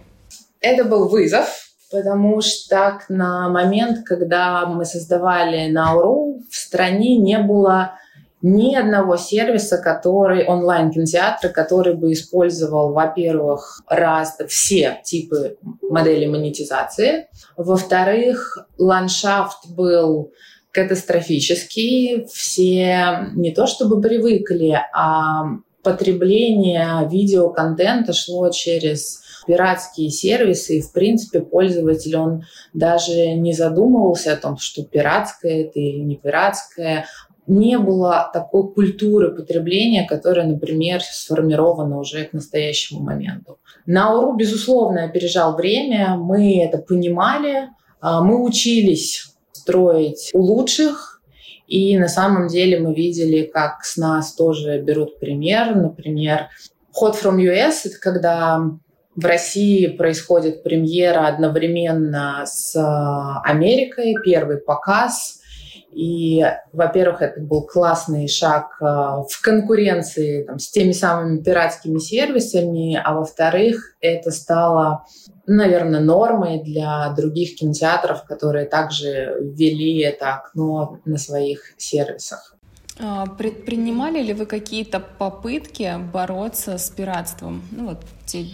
Это 0.59 0.83
был 0.85 1.07
вызов, 1.07 1.47
потому 1.91 2.41
что 2.41 2.99
на 3.09 3.47
момент, 3.49 4.05
когда 4.05 4.65
мы 4.65 4.85
создавали 4.85 5.69
Науру, 5.69 6.41
в 6.49 6.55
стране 6.55 7.17
не 7.17 7.37
было 7.37 7.93
ни 8.41 8.75
одного 8.75 9.17
сервиса, 9.17 9.77
который 9.77 10.45
онлайн-кинотеатра, 10.45 11.49
который 11.49 11.95
бы 11.95 12.13
использовал, 12.13 12.93
во-первых, 12.93 13.81
раз 13.87 14.37
все 14.47 14.99
типы 15.03 15.57
моделей 15.81 16.27
монетизации, 16.27 17.27
во-вторых, 17.55 18.57
ландшафт 18.77 19.69
был 19.69 20.31
катастрофический, 20.71 22.27
все 22.31 23.29
не 23.33 23.51
то 23.51 23.65
чтобы 23.65 23.99
привыкли, 24.01 24.79
а 24.93 25.43
потребление 25.81 27.07
видеоконтента 27.09 28.13
шло 28.13 28.49
через 28.51 29.23
пиратские 29.47 30.09
сервисы, 30.09 30.77
и, 30.77 30.81
в 30.81 30.91
принципе, 30.91 31.39
пользователь, 31.39 32.17
он 32.17 32.43
даже 32.73 33.31
не 33.31 33.53
задумывался 33.53 34.33
о 34.33 34.35
том, 34.35 34.57
что 34.57 34.83
пиратское 34.83 35.63
это 35.63 35.79
или 35.79 36.01
не 36.01 36.17
пиратское, 36.17 37.05
не 37.47 37.79
было 37.79 38.29
такой 38.33 38.73
культуры 38.73 39.31
потребления, 39.33 40.05
которая, 40.05 40.45
например, 40.45 41.01
сформирована 41.01 41.97
уже 41.97 42.25
к 42.25 42.33
настоящему 42.33 43.01
моменту. 43.01 43.57
Науру, 43.85 44.35
безусловно, 44.35 45.05
опережал 45.05 45.55
время, 45.55 46.15
мы 46.17 46.61
это 46.61 46.77
понимали, 46.77 47.69
а, 48.01 48.21
мы 48.21 48.43
учились 48.43 49.33
строить 49.53 50.29
у 50.33 50.41
лучших, 50.41 51.21
и 51.67 51.97
на 51.97 52.09
самом 52.09 52.47
деле 52.47 52.79
мы 52.79 52.93
видели, 52.93 53.43
как 53.43 53.83
с 53.83 53.97
нас 53.97 54.33
тоже 54.33 54.81
берут 54.81 55.19
пример. 55.19 55.75
Например, 55.75 56.49
Hot 57.01 57.15
from 57.21 57.37
US— 57.37 57.75
это 57.85 57.99
когда 57.99 58.61
в 59.15 59.25
России 59.25 59.87
происходит 59.87 60.63
премьера 60.63 61.27
одновременно 61.27 62.43
с 62.45 62.75
а, 62.75 63.41
Америкой, 63.43 64.15
первый 64.21 64.57
показ— 64.57 65.35
и, 65.97 66.45
во-первых, 66.73 67.23
это 67.23 67.41
был 67.41 67.63
классный 67.63 68.27
шаг 68.27 68.77
э, 68.79 68.85
в 68.85 69.41
конкуренции 69.41 70.43
там, 70.43 70.59
с 70.59 70.69
теми 70.69 70.91
самыми 70.91 71.41
пиратскими 71.41 71.97
сервисами, 71.97 73.01
а 73.03 73.15
во-вторых, 73.15 73.95
это 73.99 74.29
стало, 74.29 75.05
наверное, 75.47 75.99
нормой 75.99 76.61
для 76.63 77.11
других 77.17 77.55
кинотеатров, 77.55 78.25
которые 78.25 78.67
также 78.67 79.37
ввели 79.41 80.01
это 80.01 80.35
окно 80.35 80.99
на 81.05 81.17
своих 81.17 81.73
сервисах. 81.77 82.55
А, 82.99 83.25
предпринимали 83.25 84.21
ли 84.21 84.35
вы 84.35 84.45
какие-то 84.45 84.99
попытки 84.99 85.95
бороться 86.13 86.77
с 86.77 86.91
пиратством? 86.91 87.63
Ну 87.71 87.87
вот 87.87 88.01
те 88.27 88.45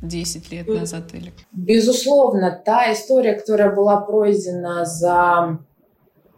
10 0.00 0.52
лет 0.52 0.68
назад 0.68 1.12
или? 1.12 1.32
Безусловно, 1.50 2.62
та 2.64 2.92
история, 2.92 3.34
которая 3.34 3.74
была 3.74 4.00
пройдена 4.00 4.84
за 4.84 5.58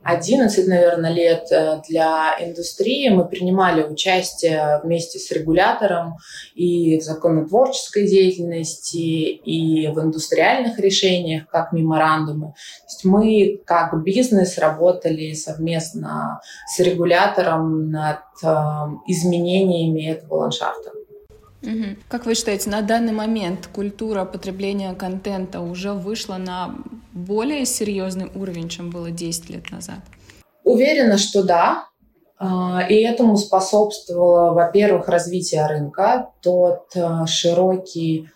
11, 0.03 0.67
наверное, 0.67 1.13
лет 1.13 1.49
э, 1.53 1.83
для 1.89 2.35
индустрии 2.41 3.11
мы 3.11 3.27
принимали 3.27 3.83
участие 3.83 4.81
вместе 4.83 5.19
с 5.19 5.31
регулятором 5.31 6.17
и 6.55 6.99
в 6.99 7.03
законотворческой 7.03 8.07
деятельности, 8.07 8.97
и 8.97 9.89
в 9.89 10.01
индустриальных 10.01 10.79
решениях, 10.79 11.47
как 11.49 11.73
меморандумы. 11.73 12.49
То 12.49 12.87
есть 12.89 13.05
мы 13.05 13.61
как 13.67 14.03
бизнес 14.03 14.57
работали 14.57 15.35
совместно 15.35 16.41
с 16.67 16.81
регулятором 16.81 17.91
над 17.91 18.21
э, 18.43 18.47
изменениями 19.07 20.09
этого 20.09 20.37
ландшафта. 20.37 20.93
Угу. 21.63 21.97
Как 22.09 22.27
вы 22.27 22.35
считаете, 22.35 22.71
на 22.71 22.81
данный 22.81 23.13
момент 23.13 23.69
культура 23.73 24.25
потребления 24.25 24.95
контента 24.95 25.61
уже 25.61 25.93
вышла 25.93 26.37
на 26.37 26.75
более 27.13 27.67
серьезный 27.67 28.31
уровень, 28.35 28.69
чем 28.69 28.91
было 28.91 29.11
10 29.11 29.51
лет 29.51 29.71
назад? 29.71 29.99
Уверена, 30.65 31.19
что 31.19 31.43
да. 31.43 31.87
А, 32.39 32.83
и 32.89 32.95
этому 32.95 33.37
способствовало, 33.37 34.55
во-первых, 34.55 35.09
развитие 35.09 35.67
рынка, 35.67 36.31
тот 36.41 36.87
а, 36.97 37.27
широкий 37.27 38.31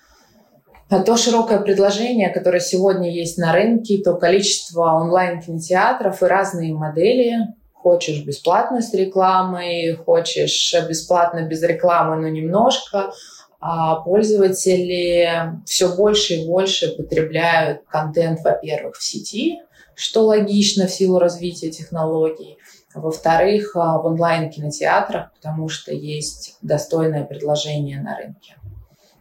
а, 0.90 1.02
то 1.02 1.16
широкое 1.16 1.60
предложение, 1.60 2.28
которое 2.28 2.60
сегодня 2.60 3.10
есть 3.10 3.38
на 3.38 3.52
рынке, 3.52 4.02
то 4.02 4.14
количество 4.14 4.92
онлайн-кинотеатров 4.94 6.22
и 6.22 6.26
разные 6.26 6.74
модели, 6.74 7.54
Хочешь 7.84 8.24
бесплатно 8.24 8.80
с 8.80 8.94
рекламой, 8.94 9.94
хочешь 9.94 10.74
бесплатно 10.88 11.46
без 11.46 11.62
рекламы, 11.62 12.16
но 12.16 12.28
немножко. 12.28 13.12
А 13.60 13.96
пользователи 13.96 15.52
все 15.66 15.94
больше 15.94 16.32
и 16.32 16.46
больше 16.46 16.96
потребляют 16.96 17.82
контент, 17.86 18.40
во-первых, 18.40 18.96
в 18.96 19.02
сети, 19.04 19.60
что 19.94 20.24
логично 20.24 20.86
в 20.86 20.92
силу 20.92 21.18
развития 21.18 21.70
технологий. 21.70 22.56
Во-вторых, 22.94 23.74
в 23.74 24.06
онлайн-кинотеатрах, 24.06 25.34
потому 25.34 25.68
что 25.68 25.92
есть 25.92 26.56
достойное 26.62 27.24
предложение 27.24 28.00
на 28.00 28.16
рынке. 28.16 28.56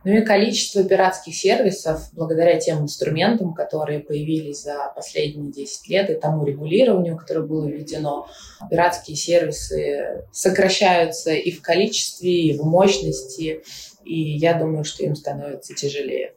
Ну 0.04 0.12
и 0.12 0.22
количество 0.22 0.84
пиратских 0.84 1.36
сервисов, 1.36 2.10
благодаря 2.12 2.60
тем 2.60 2.82
инструментам, 2.82 3.54
которые 3.54 4.00
появились 4.00 4.64
за 4.64 4.92
последние 4.96 5.52
10 5.52 5.88
лет, 5.88 6.10
и 6.10 6.16
тому 6.16 6.46
регулированию, 6.46 7.18
которое 7.18 7.46
было 7.46 7.68
введено, 7.68 8.28
пиратские 8.70 9.16
сервисы 9.16 10.26
сокращаются 10.32 11.32
и 11.32 11.52
в 11.52 11.62
количестве, 11.62 12.32
и 12.32 12.58
в 12.58 12.64
мощности, 12.64 13.64
и 14.04 14.20
я 14.38 14.54
думаю, 14.56 14.84
что 14.84 15.04
им 15.04 15.16
становится 15.16 15.74
тяжелее. 15.74 16.34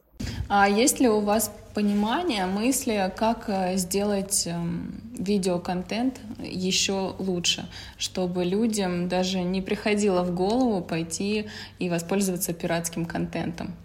А 0.48 0.68
есть 0.68 1.00
ли 1.00 1.08
у 1.08 1.20
вас 1.20 1.50
понимание, 1.76 2.46
мысли, 2.46 3.12
как 3.14 3.50
э, 3.50 3.76
сделать 3.76 4.46
эм, 4.46 4.98
видеоконтент 5.18 6.18
еще 6.40 7.14
лучше, 7.18 7.68
чтобы 7.98 8.44
людям 8.46 9.10
даже 9.10 9.40
не 9.40 9.60
приходило 9.60 10.22
в 10.22 10.34
голову 10.34 10.80
пойти 10.80 11.50
и 11.78 11.90
воспользоваться 11.90 12.54
пиратским 12.54 13.04
контентом? 13.04 13.76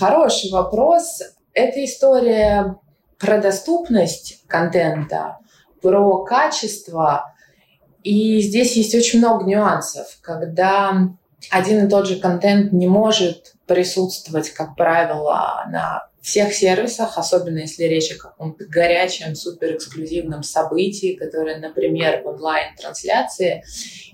Хороший 0.00 0.50
вопрос. 0.50 1.22
Это 1.54 1.84
история 1.84 2.76
про 3.16 3.38
доступность 3.38 4.42
контента, 4.48 5.38
про 5.80 6.24
качество. 6.24 7.32
И 8.02 8.40
здесь 8.40 8.76
есть 8.76 8.94
очень 8.96 9.20
много 9.20 9.44
нюансов, 9.44 10.18
когда 10.20 11.10
один 11.48 11.86
и 11.86 11.88
тот 11.88 12.08
же 12.08 12.18
контент 12.18 12.72
не 12.72 12.88
может 12.88 13.54
присутствовать, 13.66 14.50
как 14.50 14.74
правило, 14.74 15.64
на 15.70 16.09
всех 16.20 16.52
сервисах, 16.52 17.16
особенно 17.16 17.58
если 17.60 17.84
речь 17.84 18.12
о 18.12 18.18
каком-то 18.18 18.66
горячем, 18.66 19.34
суперэксклюзивном 19.34 20.42
событии, 20.42 21.14
которое, 21.14 21.58
например, 21.58 22.22
в 22.22 22.26
онлайн-трансляции. 22.26 23.62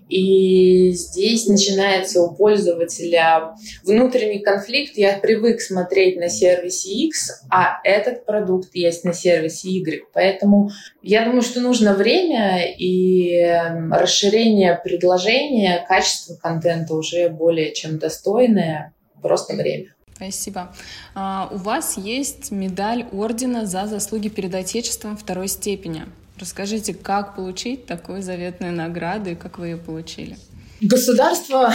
И 0.08 0.90
здесь 0.92 1.48
начинается 1.48 2.22
у 2.22 2.32
пользователя 2.32 3.54
внутренний 3.82 4.38
конфликт. 4.38 4.96
Я 4.96 5.18
привык 5.18 5.60
смотреть 5.60 6.16
на 6.16 6.28
сервисе 6.28 6.90
X, 6.90 7.44
а 7.50 7.80
этот 7.82 8.24
продукт 8.24 8.68
есть 8.74 9.02
на 9.02 9.12
сервисе 9.12 9.68
Y. 9.68 10.04
Поэтому 10.12 10.70
я 11.02 11.24
думаю, 11.24 11.42
что 11.42 11.60
нужно 11.60 11.94
время 11.94 12.72
и 12.72 13.32
эм, 13.32 13.92
расширение 13.92 14.80
предложения, 14.82 15.84
качество 15.88 16.36
контента 16.36 16.94
уже 16.94 17.28
более 17.28 17.74
чем 17.74 17.98
достойное, 17.98 18.94
просто 19.20 19.54
время. 19.54 19.95
Спасибо. 20.16 20.72
А, 21.14 21.48
у 21.52 21.56
вас 21.58 21.98
есть 21.98 22.50
медаль 22.50 23.04
ордена 23.12 23.66
за 23.66 23.86
заслуги 23.86 24.28
перед 24.28 24.54
Отечеством 24.54 25.14
второй 25.14 25.46
степени. 25.46 26.06
Расскажите, 26.40 26.94
как 26.94 27.36
получить 27.36 27.84
такую 27.84 28.22
заветную 28.22 28.72
награду 28.72 29.30
и 29.30 29.34
как 29.34 29.58
вы 29.58 29.68
ее 29.68 29.76
получили? 29.76 30.36
Государство 30.80 31.70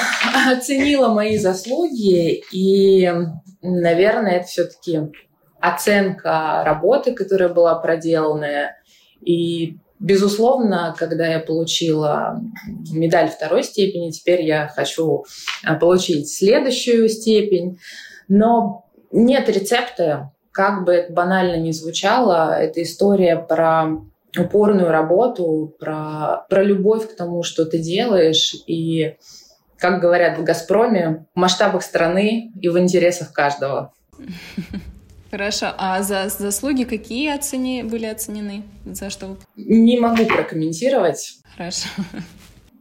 оценило 0.52 1.14
мои 1.14 1.38
заслуги, 1.38 2.44
и, 2.52 3.12
наверное, 3.62 4.38
это 4.38 4.48
все-таки 4.48 5.00
оценка 5.60 6.64
работы, 6.66 7.14
которая 7.14 7.50
была 7.50 7.76
проделана. 7.76 8.76
И, 9.24 9.78
безусловно, 10.00 10.96
когда 10.98 11.28
я 11.28 11.40
получила 11.40 12.42
медаль 12.92 13.30
второй 13.30 13.64
степени, 13.64 14.10
теперь 14.10 14.42
я 14.42 14.68
хочу 14.68 15.26
а, 15.64 15.76
получить 15.76 16.32
следующую 16.32 17.08
степень. 17.08 17.78
Но 18.34 18.86
нет 19.12 19.50
рецепта, 19.50 20.32
как 20.54 20.86
бы 20.86 20.94
это 20.94 21.12
банально 21.12 21.58
ни 21.58 21.72
звучало, 21.72 22.58
это 22.58 22.82
история 22.82 23.36
про 23.36 23.98
упорную 24.40 24.90
работу, 24.90 25.76
про, 25.78 26.46
про 26.50 26.64
любовь 26.64 27.10
к 27.10 27.18
тому, 27.18 27.44
что 27.44 27.66
ты 27.66 27.80
делаешь, 27.80 28.56
и, 28.68 29.18
как 29.78 30.00
говорят 30.00 30.38
в 30.38 30.46
«Газпроме», 30.46 31.26
в 31.36 31.40
масштабах 31.40 31.84
страны 31.84 32.54
и 32.62 32.70
в 32.70 32.80
интересах 32.80 33.34
каждого. 33.34 33.92
Хорошо. 35.30 35.74
А 35.78 36.02
за 36.02 36.30
заслуги 36.30 36.86
какие 36.86 37.36
оцени... 37.36 37.84
были 37.84 38.06
оценены? 38.06 38.64
За 38.86 39.10
что? 39.10 39.36
Не 39.58 40.00
могу 40.00 40.26
прокомментировать. 40.26 41.34
Хорошо. 41.58 41.90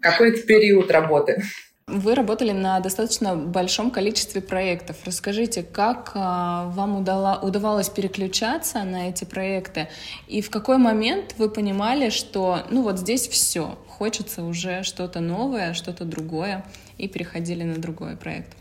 Какой-то 0.01 0.47
период 0.47 0.93
работы. 0.93 1.43
Вы 1.91 2.15
работали 2.15 2.53
на 2.53 2.79
достаточно 2.79 3.35
большом 3.35 3.91
количестве 3.91 4.41
проектов. 4.41 4.97
Расскажите, 5.05 5.65
как 5.65 6.13
а, 6.15 6.67
вам 6.71 6.97
удавалось 6.99 7.89
переключаться 7.89 8.85
на 8.85 9.09
эти 9.09 9.25
проекты 9.25 9.89
и 10.29 10.41
в 10.41 10.51
какой 10.51 10.79
момент 10.79 11.35
вы 11.37 11.51
понимали, 11.51 12.11
что 12.11 12.61
ну 12.71 12.83
вот 12.83 12.99
здесь 13.01 13.27
все, 13.27 13.77
хочется 13.89 14.45
уже 14.45 14.85
что-то 14.85 15.19
новое, 15.19 15.75
что-то 15.75 16.05
другое, 16.05 16.65
и 16.97 17.09
переходили 17.09 17.65
на 17.65 17.75
другой 17.75 18.17
проект? 18.17 18.57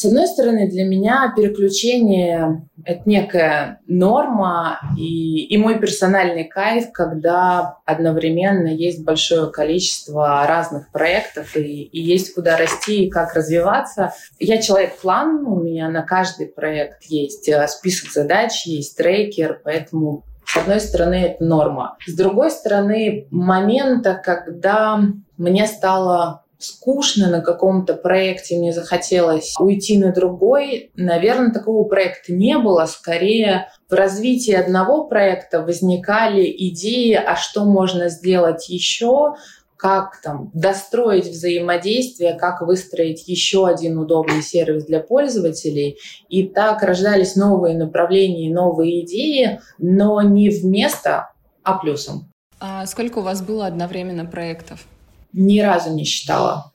С 0.00 0.04
одной 0.04 0.28
стороны, 0.28 0.68
для 0.68 0.84
меня 0.84 1.32
переключение— 1.36 2.68
это 2.84 3.02
некая 3.04 3.80
норма 3.88 4.78
и, 4.96 5.44
и 5.46 5.56
мой 5.58 5.80
персональный 5.80 6.44
кайф, 6.44 6.92
когда 6.92 7.78
одновременно 7.84 8.68
есть 8.68 9.04
большое 9.04 9.50
количество 9.50 10.46
разных 10.46 10.92
проектов 10.92 11.56
и, 11.56 11.82
и 11.82 12.00
есть 12.00 12.32
куда 12.32 12.56
расти 12.56 13.06
и 13.06 13.10
как 13.10 13.34
развиваться. 13.34 14.12
Я 14.38 14.62
человек-план, 14.62 15.44
у 15.44 15.64
меня 15.64 15.88
на 15.88 16.02
каждый 16.02 16.46
проект 16.46 17.02
есть 17.06 17.48
э, 17.48 17.66
список 17.66 18.12
задач, 18.12 18.66
есть 18.66 18.96
трекер, 18.96 19.60
поэтому 19.64 20.22
с 20.46 20.56
одной 20.56 20.80
стороны, 20.80 21.14
это 21.16 21.44
норма. 21.44 21.98
С 22.06 22.14
другой 22.14 22.52
стороны, 22.52 23.26
момента, 23.30 24.14
когда 24.14 24.98
мне 25.36 25.66
стало 25.66 26.44
скучно 26.58 27.30
на 27.30 27.40
каком-то 27.40 27.94
проекте, 27.94 28.56
мне 28.56 28.72
захотелось 28.72 29.54
уйти 29.58 29.96
на 29.98 30.12
другой, 30.12 30.90
наверное, 30.96 31.52
такого 31.52 31.84
проекта 31.84 32.32
не 32.32 32.58
было. 32.58 32.86
Скорее, 32.86 33.68
в 33.88 33.94
развитии 33.94 34.54
одного 34.54 35.06
проекта 35.06 35.62
возникали 35.62 36.44
идеи, 36.70 37.14
а 37.14 37.36
что 37.36 37.64
можно 37.64 38.08
сделать 38.08 38.68
еще, 38.68 39.34
как 39.76 40.20
там 40.20 40.50
достроить 40.52 41.28
взаимодействие, 41.28 42.34
как 42.34 42.62
выстроить 42.62 43.28
еще 43.28 43.66
один 43.66 43.96
удобный 43.96 44.42
сервис 44.42 44.84
для 44.84 44.98
пользователей. 44.98 45.98
И 46.28 46.48
так 46.48 46.82
рождались 46.82 47.36
новые 47.36 47.78
направления 47.78 48.52
новые 48.52 49.04
идеи, 49.04 49.60
но 49.78 50.20
не 50.22 50.50
вместо, 50.50 51.30
а 51.62 51.78
плюсом. 51.78 52.32
А 52.58 52.84
сколько 52.86 53.18
у 53.18 53.22
вас 53.22 53.40
было 53.40 53.66
одновременно 53.66 54.26
проектов? 54.26 54.84
Ни 55.32 55.60
разу 55.60 55.92
не 55.94 56.04
считала. 56.04 56.72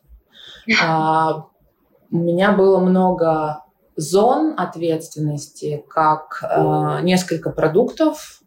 А, 0.81 1.45
у 2.11 2.17
меня 2.17 2.51
было 2.51 2.79
много 2.79 3.63
зон 3.95 4.55
ответственности, 4.57 5.83
как 5.89 6.43
а, 6.43 7.01
несколько 7.01 7.49
продуктов, 7.49 8.41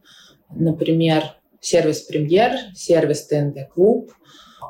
например, 0.50 1.34
сервис 1.60 2.02
Премьер, 2.02 2.52
сервис 2.74 3.26
ТНТ 3.26 3.68
Клуб. 3.72 4.12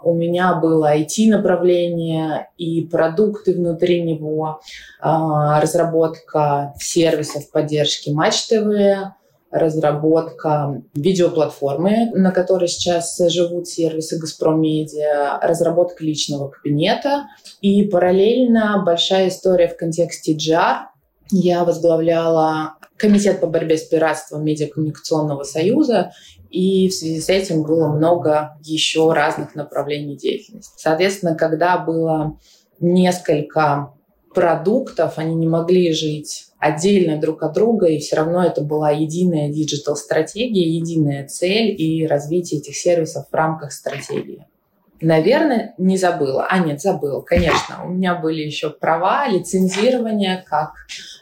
У 0.02 0.14
меня 0.14 0.54
было 0.54 0.96
IT-направление 0.96 2.50
и 2.56 2.86
продукты 2.86 3.54
внутри 3.54 4.02
него, 4.02 4.60
а, 5.00 5.60
разработка 5.60 6.74
сервисов 6.78 7.50
поддержки 7.50 8.10
Матч 8.10 8.46
ТВ, 8.46 9.15
разработка 9.50 10.82
видеоплатформы, 10.94 12.10
на 12.14 12.30
которой 12.32 12.68
сейчас 12.68 13.18
живут 13.28 13.68
сервисы 13.68 14.18
«Газпром 14.18 14.60
Медиа», 14.60 15.38
разработка 15.40 16.04
личного 16.04 16.48
кабинета 16.48 17.26
и 17.60 17.84
параллельно 17.84 18.82
большая 18.84 19.28
история 19.28 19.68
в 19.68 19.76
контексте 19.76 20.34
GR. 20.34 20.86
Я 21.30 21.64
возглавляла 21.64 22.76
Комитет 22.96 23.40
по 23.40 23.46
борьбе 23.46 23.76
с 23.76 23.82
пиратством 23.82 24.44
Медиакоммуникационного 24.44 25.42
союза, 25.42 26.12
и 26.50 26.88
в 26.88 26.94
связи 26.94 27.20
с 27.20 27.28
этим 27.28 27.62
было 27.62 27.88
много 27.88 28.56
еще 28.62 29.12
разных 29.12 29.54
направлений 29.54 30.16
деятельности. 30.16 30.72
Соответственно, 30.78 31.34
когда 31.34 31.76
было 31.76 32.38
несколько 32.80 33.92
продуктов, 34.36 35.14
они 35.16 35.34
не 35.34 35.46
могли 35.46 35.94
жить 35.94 36.48
отдельно 36.58 37.18
друг 37.18 37.42
от 37.42 37.54
друга, 37.54 37.86
и 37.86 37.98
все 37.98 38.16
равно 38.16 38.44
это 38.44 38.60
была 38.60 38.90
единая 38.90 39.48
диджитал-стратегия, 39.48 40.76
единая 40.76 41.26
цель 41.26 41.74
и 41.80 42.06
развитие 42.06 42.60
этих 42.60 42.76
сервисов 42.76 43.28
в 43.30 43.34
рамках 43.34 43.72
стратегии. 43.72 44.46
Наверное, 45.00 45.74
не 45.78 45.96
забыла. 45.96 46.46
А 46.50 46.58
нет, 46.58 46.82
забыла, 46.82 47.22
конечно. 47.22 47.84
У 47.86 47.88
меня 47.88 48.14
были 48.14 48.42
еще 48.42 48.68
права, 48.68 49.26
лицензирование, 49.26 50.44
как 50.46 50.72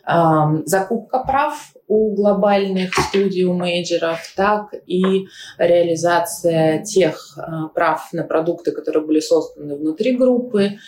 э, 0.09 0.63
закупка 0.67 1.21
прав 1.21 1.73
у 1.87 2.15
глобальных 2.15 2.95
студий, 2.95 3.45
у 3.45 3.53
мейджеров, 3.53 4.21
так 4.37 4.75
и 4.87 5.27
реализация 5.59 6.83
тех 6.83 7.39
э, 7.39 7.69
прав 7.75 8.13
на 8.13 8.25
продукты, 8.25 8.73
которые 8.73 9.05
были 9.05 9.21
созданы 9.21 9.77
внутри 9.77 10.17
группы. 10.17 10.79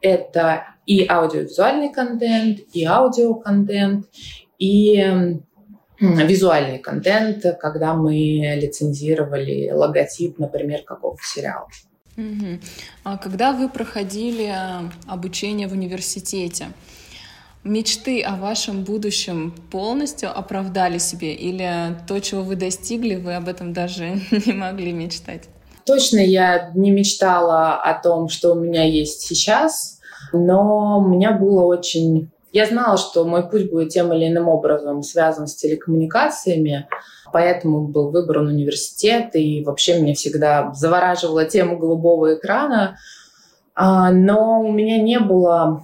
Это 0.00 0.64
и 0.86 1.06
аудиовизуальный 1.06 1.92
контент, 1.92 2.60
и 2.72 2.84
аудиоконтент, 2.84 4.06
и 4.58 5.38
визуальный 5.98 6.78
контент, 6.78 7.44
когда 7.60 7.94
мы 7.94 8.14
лицензировали 8.14 9.70
логотип, 9.70 10.38
например, 10.38 10.82
какого-то 10.82 11.22
сериала. 11.22 11.68
Угу. 12.16 12.60
А 13.04 13.18
когда 13.18 13.52
вы 13.52 13.68
проходили 13.68 14.46
а, 14.46 14.90
обучение 15.06 15.68
в 15.68 15.72
университете, 15.72 16.68
мечты 17.62 18.22
о 18.22 18.36
вашем 18.36 18.84
будущем 18.84 19.54
полностью 19.70 20.36
оправдали 20.36 20.98
себе 20.98 21.34
или 21.34 21.96
то, 22.06 22.18
чего 22.20 22.42
вы 22.42 22.56
достигли, 22.56 23.16
вы 23.16 23.34
об 23.34 23.48
этом 23.48 23.72
даже 23.72 24.20
не 24.46 24.52
могли 24.52 24.92
мечтать? 24.92 25.48
Точно 25.86 26.18
я 26.18 26.72
не 26.74 26.90
мечтала 26.90 27.76
о 27.76 27.94
том, 28.00 28.28
что 28.28 28.52
у 28.52 28.54
меня 28.56 28.84
есть 28.84 29.20
сейчас, 29.20 30.00
но 30.32 30.98
у 30.98 31.08
меня 31.08 31.32
было 31.32 31.62
очень... 31.62 32.30
Я 32.52 32.66
знала, 32.66 32.96
что 32.96 33.24
мой 33.24 33.48
путь 33.48 33.70
будет 33.70 33.90
тем 33.90 34.12
или 34.12 34.26
иным 34.28 34.48
образом 34.48 35.02
связан 35.02 35.46
с 35.46 35.54
телекоммуникациями, 35.54 36.88
поэтому 37.32 37.86
был 37.86 38.10
выбран 38.10 38.48
университет, 38.48 39.36
и 39.36 39.62
вообще 39.62 40.00
меня 40.00 40.14
всегда 40.14 40.72
завораживала 40.72 41.44
тема 41.44 41.76
голубого 41.76 42.34
экрана. 42.34 42.96
А, 43.74 44.10
но 44.10 44.62
у 44.62 44.72
меня 44.72 44.98
не 44.98 45.20
было 45.20 45.82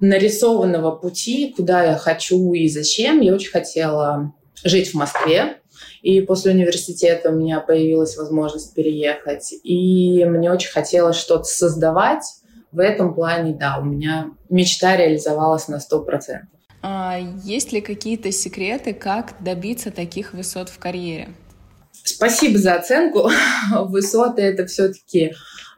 нарисованного 0.00 0.92
пути, 0.92 1.52
куда 1.56 1.84
я 1.84 1.96
хочу 1.96 2.52
и 2.54 2.68
зачем. 2.68 3.20
Я 3.20 3.34
очень 3.34 3.50
хотела 3.50 4.32
жить 4.64 4.90
в 4.90 4.94
Москве, 4.94 5.58
и 6.02 6.20
после 6.20 6.52
университета 6.52 7.30
у 7.30 7.34
меня 7.34 7.60
появилась 7.60 8.16
возможность 8.16 8.74
переехать. 8.74 9.52
И 9.62 10.24
мне 10.24 10.50
очень 10.50 10.70
хотелось 10.70 11.16
что-то 11.16 11.44
создавать, 11.44 12.24
в 12.70 12.80
этом 12.80 13.14
плане, 13.14 13.54
да, 13.54 13.78
у 13.78 13.84
меня 13.84 14.30
мечта 14.50 14.96
реализовалась 14.96 15.68
на 15.68 15.76
100%. 15.76 16.40
А 16.82 17.18
есть 17.42 17.72
ли 17.72 17.80
какие-то 17.80 18.30
секреты, 18.30 18.94
как 18.94 19.34
добиться 19.40 19.90
таких 19.90 20.32
высот 20.32 20.68
в 20.68 20.78
карьере? 20.78 21.30
Спасибо 21.92 22.58
за 22.58 22.74
оценку. 22.74 23.30
Высоты— 23.72 24.42
это 24.42 24.66
все-таки 24.66 25.34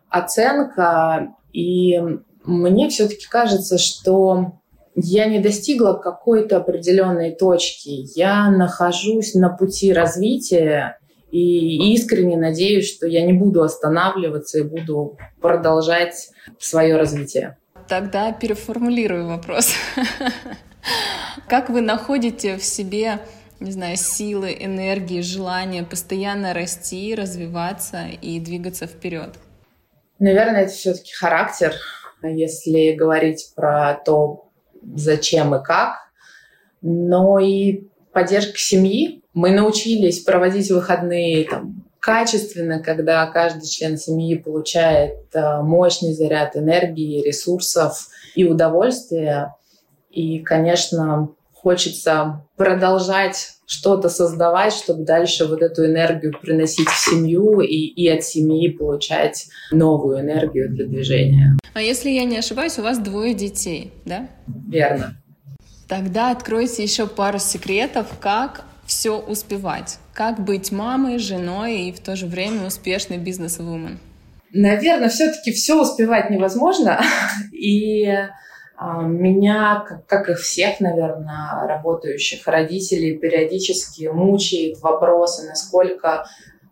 оценка. 0.09 1.35
И 1.53 1.99
мне 2.45 2.89
все-таки 2.91 3.27
кажется, 3.29 3.79
что 3.79 4.60
я 4.95 5.27
не 5.27 5.39
достигла 5.39 5.95
какой-то 5.95 6.59
определенной 6.59 7.35
точки. 7.35 8.07
Я 8.19 8.51
нахожусь 8.51 9.35
на 9.35 9.49
пути 9.49 9.93
развития, 9.93 10.99
и 11.31 11.95
искренне 11.95 12.37
надеюсь, 12.37 12.93
что 12.93 13.07
я 13.07 13.25
не 13.25 13.33
буду 13.33 13.63
останавливаться 13.63 14.59
и 14.59 14.63
буду 14.63 15.17
продолжать 15.41 16.31
свое 16.59 16.97
развитие. 16.97 17.57
Тогда 17.89 18.33
переформулирую 18.33 19.29
вопрос. 19.29 19.73
Как 21.49 21.71
вы 21.71 21.81
находите 21.81 22.57
в 22.57 22.65
себе, 22.65 23.21
не 23.61 23.71
знаю, 23.71 23.97
силы, 23.97 24.57
энергии, 24.59 25.21
желание 25.21 25.85
постоянно 25.85 26.53
расти, 26.53 27.15
развиваться 27.15 28.07
и 28.21 28.41
двигаться 28.41 28.87
вперед? 28.87 29.31
Наверное, 30.19 30.63
это 30.63 30.73
все-таки 30.73 31.13
характер. 31.13 31.75
Если 32.23 32.93
говорить 32.93 33.53
про 33.55 33.95
то, 34.05 34.50
зачем 34.95 35.55
и 35.55 35.63
как, 35.63 35.97
но 36.83 37.39
и 37.39 37.85
поддержка 38.13 38.59
семьи. 38.59 39.23
Мы 39.35 39.51
научились 39.51 40.21
проводить 40.21 40.71
выходные 40.71 41.45
там, 41.45 41.85
качественно, 42.01 42.81
когда 42.81 43.27
каждый 43.27 43.69
член 43.69 43.97
семьи 43.97 44.37
получает 44.37 45.35
э, 45.35 45.63
мощный 45.63 46.15
заряд 46.15 46.57
энергии, 46.57 47.23
ресурсов 47.23 48.09
и 48.35 48.45
удовольствия. 48.45 49.55
И, 50.11 50.41
конечно, 50.41 51.29
хочется 51.63 52.47
продолжать 52.57 53.55
что-то 53.67 54.09
создавать, 54.09 54.73
чтобы 54.73 55.05
дальше 55.05 55.47
вот 55.47 55.63
эту 55.63 55.87
энергию 55.87 56.35
приносить 56.41 56.89
в 56.89 56.99
семью 56.99 57.61
и, 57.61 57.77
и 57.77 58.09
от 58.09 58.25
семьи 58.25 58.69
получать 58.69 59.47
новую 59.71 60.21
энергию 60.21 60.71
для 60.71 60.87
движения. 60.87 61.57
А 61.75 61.83
если 61.83 62.11
я 62.11 62.25
не 62.25 62.39
ошибаюсь, 62.39 62.79
у 62.79 62.83
вас 62.83 62.99
двое 62.99 63.35
детей, 63.35 63.93
да? 64.05 64.29
Верно. 64.47 65.17
Тогда 65.87 66.31
откройте 66.31 66.83
еще 66.83 67.07
пару 67.07 67.39
секретов, 67.39 68.07
как 68.21 68.65
все 68.87 69.19
успевать. 69.19 69.99
Как 70.15 70.43
быть 70.43 70.73
мамой, 70.73 71.19
женой 71.19 71.83
и 71.83 71.93
в 71.93 72.01
то 72.01 72.17
же 72.17 72.27
время 72.27 72.67
успешной 72.67 73.19
бизнес-вумен? 73.19 73.99
Наверное, 74.53 75.09
все-таки 75.09 75.53
все 75.53 75.81
успевать 75.81 76.31
невозможно. 76.31 77.01
И 77.53 78.09
меня, 78.81 79.85
как 80.07 80.31
и 80.31 80.35
всех, 80.35 80.81
наверное, 80.81 81.67
работающих 81.67 82.47
родителей, 82.47 83.19
периодически 83.19 84.07
мучает 84.07 84.81
вопросы, 84.81 85.47
насколько 85.47 86.25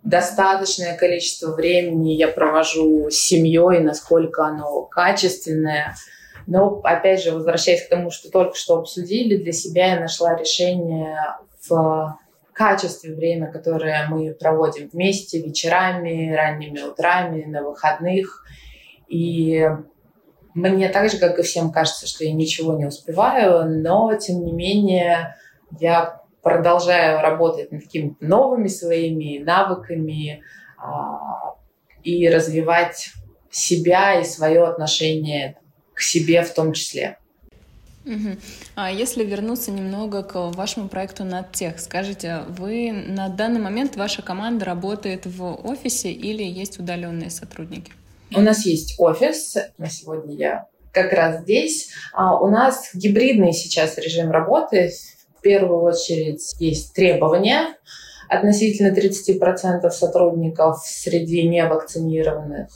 достаточное 0.03 0.97
количество 0.97 1.53
времени 1.53 2.13
я 2.13 2.29
провожу 2.29 3.11
с 3.11 3.17
семьей, 3.17 3.81
насколько 3.81 4.47
оно 4.47 4.83
качественное. 4.85 5.95
Но, 6.47 6.81
опять 6.83 7.23
же, 7.23 7.33
возвращаясь 7.33 7.85
к 7.85 7.91
тому, 7.91 8.11
что 8.11 8.31
только 8.31 8.57
что 8.57 8.79
обсудили, 8.79 9.37
для 9.37 9.53
себя 9.53 9.95
я 9.95 10.01
нашла 10.01 10.35
решение 10.35 11.19
в 11.69 12.19
качестве 12.55 13.15
время, 13.15 13.53
которое 13.53 14.07
мы 14.09 14.33
проводим 14.33 14.89
вместе 14.91 15.43
вечерами, 15.43 16.35
ранними 16.35 16.81
утрами, 16.81 17.45
на 17.45 17.63
выходных. 17.63 18.45
И 19.09 19.69
мне 20.59 20.89
так 20.89 21.11
же, 21.11 21.19
как 21.19 21.39
и 21.39 21.43
всем, 21.43 21.71
кажется, 21.71 22.07
что 22.07 22.25
я 22.25 22.33
ничего 22.33 22.75
не 22.75 22.87
успеваю, 22.87 23.83
но, 23.83 24.15
тем 24.15 24.45
не 24.45 24.53
менее, 24.53 25.37
я 25.79 26.23
продолжаю 26.43 27.21
работать 27.21 27.73
над 27.73 27.83
какими-то 27.83 28.17
новыми 28.21 28.69
своими 28.69 29.39
навыками 29.39 30.43
а, 30.79 31.55
и 32.03 32.29
развивать 32.29 33.11
себя 33.51 34.21
и 34.21 34.25
свое 34.25 34.65
отношение 34.65 35.59
к 35.95 36.01
себе 36.01 36.43
в 36.43 36.55
том 36.55 36.73
числе. 36.73 37.19
Угу. 38.05 38.37
А 38.77 38.91
если 38.91 39.25
вернуться 39.25 39.71
немного 39.71 40.23
к 40.23 40.35
вашему 40.53 40.89
проекту 40.89 41.25
NatTech, 41.25 41.79
скажите, 41.79 42.45
вы 42.49 42.93
на 42.93 43.29
данный 43.29 43.61
момент 43.61 43.97
ваша 43.97 44.23
команда 44.23 44.65
работает 44.65 45.27
в 45.27 45.45
офисе 45.69 46.11
или 46.11 46.43
есть 46.43 46.79
удаленные 46.79 47.31
сотрудники? 47.31 47.93
У 48.35 48.41
нас 48.41 48.67
есть 48.67 48.95
офис. 48.99 49.57
На 49.79 49.89
сегодня 49.89 50.37
я 50.37 50.67
как 50.93 51.13
раз 51.13 51.43
здесь. 51.43 51.91
А 52.13 52.39
у 52.39 52.49
нас 52.49 52.91
гибридный 52.95 53.53
сейчас 53.53 53.97
режим 53.99 54.31
работы. 54.31 54.91
В 55.39 55.41
первую 55.41 55.83
очередь 55.83 56.55
есть 56.59 56.95
требования 56.95 57.77
относительно 58.29 58.95
30% 58.95 59.89
сотрудников 59.91 60.83
среди 60.85 61.49
невакцинированных. 61.49 62.69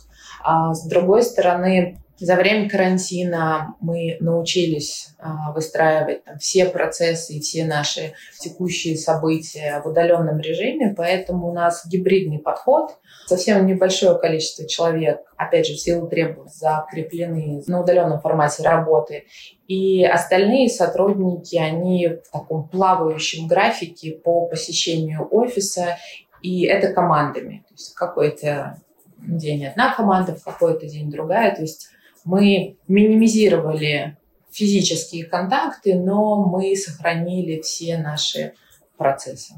А 0.42 0.72
с 0.72 0.86
другой 0.86 1.22
стороны, 1.22 1.98
за 2.24 2.36
время 2.36 2.70
карантина 2.70 3.74
мы 3.80 4.16
научились 4.20 5.08
а, 5.18 5.52
выстраивать 5.52 6.24
там, 6.24 6.38
все 6.38 6.66
процессы 6.66 7.34
и 7.34 7.40
все 7.40 7.64
наши 7.64 8.12
текущие 8.38 8.96
события 8.96 9.82
в 9.84 9.88
удаленном 9.88 10.38
режиме, 10.38 10.94
поэтому 10.96 11.48
у 11.48 11.52
нас 11.52 11.84
гибридный 11.86 12.38
подход. 12.38 12.96
Совсем 13.26 13.66
небольшое 13.66 14.16
количество 14.16 14.68
человек, 14.68 15.20
опять 15.36 15.66
же, 15.66 15.74
в 15.74 15.80
силу 15.80 16.06
требований, 16.06 16.50
закреплены 16.52 17.62
на 17.66 17.80
удаленном 17.80 18.20
формате 18.20 18.62
работы. 18.62 19.24
И 19.66 20.04
остальные 20.04 20.68
сотрудники, 20.68 21.56
они 21.56 22.08
в 22.08 22.30
таком 22.30 22.68
плавающем 22.68 23.48
графике 23.48 24.12
по 24.12 24.46
посещению 24.46 25.26
офиса, 25.28 25.98
и 26.40 26.66
это 26.66 26.92
командами. 26.92 27.64
То 27.68 27.74
есть 27.74 27.94
какой-то 27.94 28.80
день 29.18 29.66
одна 29.66 29.92
команда, 29.92 30.36
в 30.36 30.44
какой-то 30.44 30.86
день 30.86 31.10
другая. 31.10 31.54
То 31.54 31.62
есть 31.62 31.88
мы 32.24 32.76
минимизировали 32.88 34.16
физические 34.50 35.24
контакты, 35.24 35.94
но 35.94 36.44
мы 36.44 36.76
сохранили 36.76 37.60
все 37.60 37.98
наши 37.98 38.54
процессы. 38.96 39.54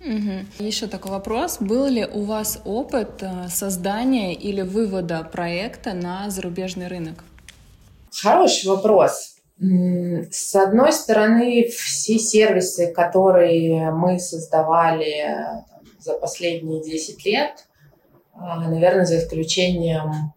Угу. 0.00 0.64
Еще 0.64 0.88
такой 0.88 1.12
вопрос. 1.12 1.58
Был 1.60 1.86
ли 1.86 2.04
у 2.04 2.24
вас 2.24 2.60
опыт 2.64 3.22
э, 3.22 3.48
создания 3.48 4.34
или 4.34 4.62
вывода 4.62 5.22
проекта 5.22 5.92
на 5.92 6.28
зарубежный 6.28 6.88
рынок? 6.88 7.24
Хороший 8.10 8.68
вопрос. 8.68 9.36
С 9.58 10.56
одной 10.56 10.92
стороны, 10.92 11.68
все 11.68 12.18
сервисы, 12.18 12.92
которые 12.92 13.92
мы 13.92 14.18
создавали 14.18 15.36
за 16.00 16.14
последние 16.14 16.82
10 16.82 17.24
лет, 17.24 17.66
а, 18.34 18.68
наверное, 18.68 19.04
за 19.04 19.18
исключением 19.18 20.32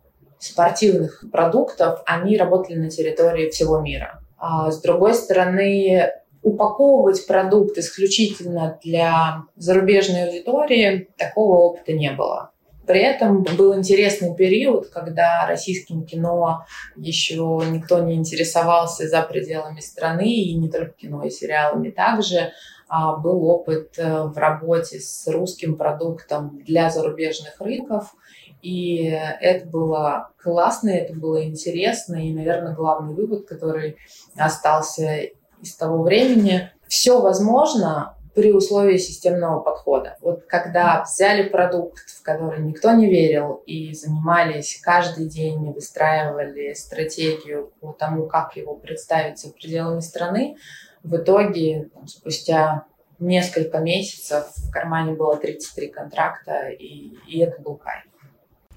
спортивных 0.46 1.24
продуктов, 1.32 2.02
они 2.06 2.38
работали 2.38 2.76
на 2.76 2.90
территории 2.90 3.50
всего 3.50 3.80
мира. 3.80 4.22
А 4.38 4.72
с 4.72 4.82
другой 4.82 5.14
стороны, 5.14 6.12
упаковывать 6.44 7.26
продукт 7.26 7.78
исключительно 7.78 8.78
для 8.84 9.44
зарубежной 9.56 10.26
аудитории, 10.26 11.10
такого 11.18 11.58
опыта 11.58 11.94
не 11.94 12.12
было. 12.12 12.52
При 12.86 13.02
этом 13.02 13.44
был 13.58 13.76
интересный 13.76 14.36
период, 14.36 14.90
когда 14.90 15.48
российским 15.48 16.06
кино 16.06 16.66
еще 16.96 17.64
никто 17.72 18.00
не 18.00 18.14
интересовался 18.14 19.08
за 19.08 19.24
пределами 19.24 19.80
страны, 19.80 20.32
и 20.32 20.54
не 20.54 20.70
только 20.70 20.94
кино, 20.94 21.24
и 21.24 21.32
сериалами 21.32 21.90
также. 21.90 22.52
А 22.88 23.18
был 23.18 23.44
опыт 23.46 23.98
э, 23.98 24.26
в 24.26 24.38
работе 24.38 25.00
с 25.00 25.26
русским 25.26 25.76
продуктом 25.76 26.62
для 26.64 26.92
зарубежных 26.92 27.60
рынков– 27.60 28.14
и 28.66 29.04
это 29.04 29.68
было 29.68 30.32
классно, 30.42 30.90
это 30.90 31.14
было 31.14 31.44
интересно. 31.44 32.16
И, 32.16 32.34
наверное, 32.34 32.74
главный 32.74 33.14
вывод, 33.14 33.46
который 33.46 33.98
остался 34.36 35.30
из 35.62 35.76
того 35.76 36.02
времени, 36.02 36.72
все 36.88 37.22
возможно 37.22 38.18
при 38.34 38.52
условии 38.52 38.98
системного 38.98 39.60
подхода. 39.60 40.18
Вот 40.20 40.46
когда 40.48 41.04
взяли 41.04 41.48
продукт, 41.48 42.10
в 42.10 42.24
который 42.24 42.60
никто 42.60 42.92
не 42.94 43.08
верил, 43.08 43.62
и 43.68 43.94
занимались 43.94 44.80
каждый 44.82 45.30
день, 45.30 45.72
выстраивали 45.72 46.74
стратегию 46.74 47.72
по 47.80 47.92
тому, 47.94 48.26
как 48.26 48.58
его 48.58 48.74
представить 48.74 49.38
за 49.38 49.52
пределами 49.52 50.00
страны, 50.00 50.58
в 51.04 51.16
итоге 51.18 51.92
там, 51.94 52.08
спустя 52.08 52.86
несколько 53.20 53.78
месяцев 53.78 54.48
в 54.56 54.72
кармане 54.72 55.14
было 55.14 55.38
33 55.38 55.90
контракта, 55.90 56.70
и, 56.70 57.14
и 57.28 57.40
это 57.42 57.62
был 57.62 57.76
кайф. 57.76 58.06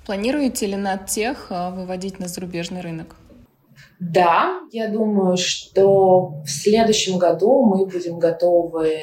Планируете 0.09 0.65
ли 0.65 0.77
на 0.77 0.97
тех 0.97 1.49
а, 1.51 1.71
выводить 1.71 2.19
на 2.19 2.29
зарубежный 2.29 2.81
рынок? 2.81 3.17
Да, 4.01 4.63
я 4.73 4.89
думаю, 4.89 5.37
что 5.37 6.41
в 6.47 6.49
следующем 6.49 7.19
году 7.19 7.63
мы 7.67 7.85
будем 7.85 8.19
готовы 8.19 8.97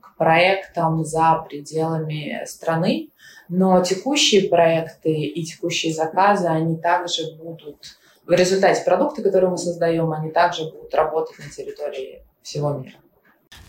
к 0.00 0.16
проектам 0.16 1.04
за 1.04 1.44
пределами 1.48 2.44
страны, 2.46 3.10
но 3.48 3.82
текущие 3.82 4.48
проекты 4.48 5.10
и 5.10 5.42
текущие 5.42 5.92
заказы, 5.92 6.46
они 6.46 6.76
также 6.76 7.34
будут, 7.34 7.98
в 8.24 8.30
результате 8.30 8.84
продукты, 8.84 9.24
которые 9.24 9.50
мы 9.50 9.58
создаем, 9.58 10.12
они 10.12 10.30
также 10.30 10.70
будут 10.70 10.94
работать 10.94 11.40
на 11.40 11.50
территории 11.50 12.22
всего 12.42 12.72
мира. 12.72 12.98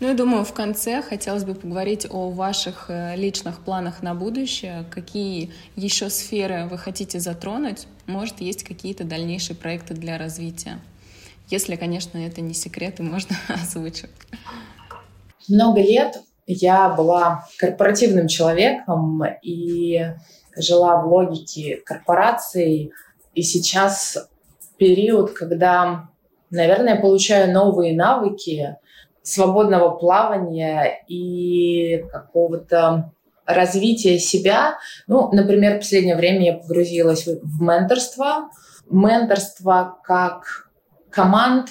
Ну, 0.00 0.06
я 0.06 0.14
думаю, 0.14 0.44
в 0.44 0.52
конце 0.52 1.02
хотелось 1.02 1.44
бы 1.44 1.54
поговорить 1.54 2.06
о 2.08 2.30
ваших 2.30 2.86
э, 2.88 3.16
личных 3.16 3.58
планах 3.60 4.00
на 4.00 4.14
будущее. 4.14 4.84
Какие 4.90 5.52
еще 5.74 6.08
сферы 6.08 6.68
вы 6.70 6.78
хотите 6.78 7.18
затронуть? 7.18 7.88
Может, 8.06 8.40
есть 8.40 8.62
какие-то 8.62 9.02
дальнейшие 9.02 9.56
проекты 9.56 9.94
для 9.94 10.16
развития? 10.16 10.78
Если, 11.48 11.74
конечно, 11.74 12.18
это 12.18 12.40
не 12.40 12.54
секрет 12.54 13.00
и 13.00 13.02
можно 13.02 13.34
озвучивать. 13.48 14.12
Много 15.48 15.80
лет 15.80 16.22
я 16.46 16.90
была 16.90 17.46
корпоративным 17.58 18.28
человеком 18.28 19.22
и 19.42 20.14
жила 20.56 21.02
в 21.02 21.08
логике 21.08 21.76
корпораций. 21.84 22.92
И 23.34 23.42
сейчас 23.42 24.28
период, 24.76 25.32
когда, 25.32 26.08
наверное, 26.50 26.94
я 26.94 27.00
получаю 27.00 27.52
новые 27.52 27.96
навыки, 27.96 28.76
свободного 29.28 29.90
плавания 29.90 31.04
и 31.06 32.04
какого-то 32.10 33.12
развития 33.46 34.18
себя. 34.18 34.78
Ну, 35.06 35.30
например, 35.32 35.76
в 35.76 35.78
последнее 35.78 36.16
время 36.16 36.44
я 36.44 36.54
погрузилась 36.54 37.26
в 37.26 37.62
менторство. 37.62 38.50
Менторство 38.90 39.98
как 40.02 40.70
команд, 41.10 41.68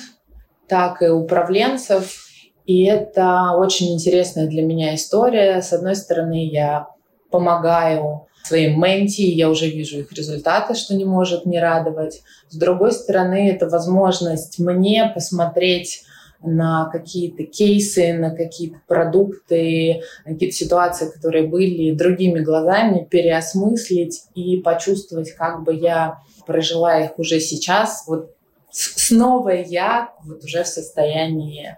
так 0.67 1.02
и 1.02 1.08
управленцев. 1.08 2.26
И 2.65 2.84
это 2.84 3.54
очень 3.56 3.93
интересная 3.93 4.48
для 4.48 4.63
меня 4.63 4.96
история. 4.96 5.62
С 5.62 5.72
одной 5.74 5.96
стороны, 5.96 6.48
я 6.48 6.88
помогаю 7.32 8.28
своим 8.43 8.82
менти, 8.82 9.22
я 9.22 9.50
уже 9.50 9.67
вижу 9.70 10.00
их 10.00 10.12
результаты, 10.13 10.74
что 10.74 10.96
не 10.96 11.06
может 11.06 11.46
не 11.46 11.60
радовать. 11.60 12.22
С 12.50 12.58
другой 12.58 12.93
стороны, 12.93 13.52
это 13.52 13.67
возможность 13.67 14.60
мне 14.60 15.12
посмотреть 15.13 16.04
на 16.41 16.89
какие-то 16.89 17.43
кейсы, 17.43 18.13
на 18.13 18.36
какие-то 18.36 18.80
продукты, 18.88 20.02
на 20.26 20.34
какие-то 20.34 20.56
ситуации, 20.56 21.10
которые 21.10 21.47
были 21.47 21.95
другими 21.95 22.39
глазами, 22.39 23.08
переосмыслить 23.10 24.23
и 24.36 24.58
почувствовать, 24.58 25.32
как 25.32 25.63
бы 25.63 25.73
я 25.73 26.19
прожила 26.45 27.00
их 27.00 27.17
уже 27.17 27.39
сейчас. 27.39 28.06
Вот 28.08 28.36
снова 28.71 29.50
я 29.50 30.13
вот 30.23 30.43
уже 30.43 30.63
в 30.63 30.67
состоянии 30.67 31.78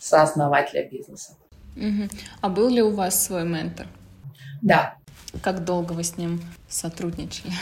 сооснователя 0.00 0.88
бизнеса. 0.88 1.36
Угу. 1.76 2.08
А 2.40 2.48
был 2.48 2.68
ли 2.68 2.82
у 2.82 2.90
вас 2.90 3.24
свой 3.24 3.44
ментор? 3.44 3.86
Да. 4.62 4.96
Как 5.42 5.64
долго 5.64 5.92
вы 5.92 6.04
с 6.04 6.16
ним 6.16 6.40
сотрудничали? 6.68 7.52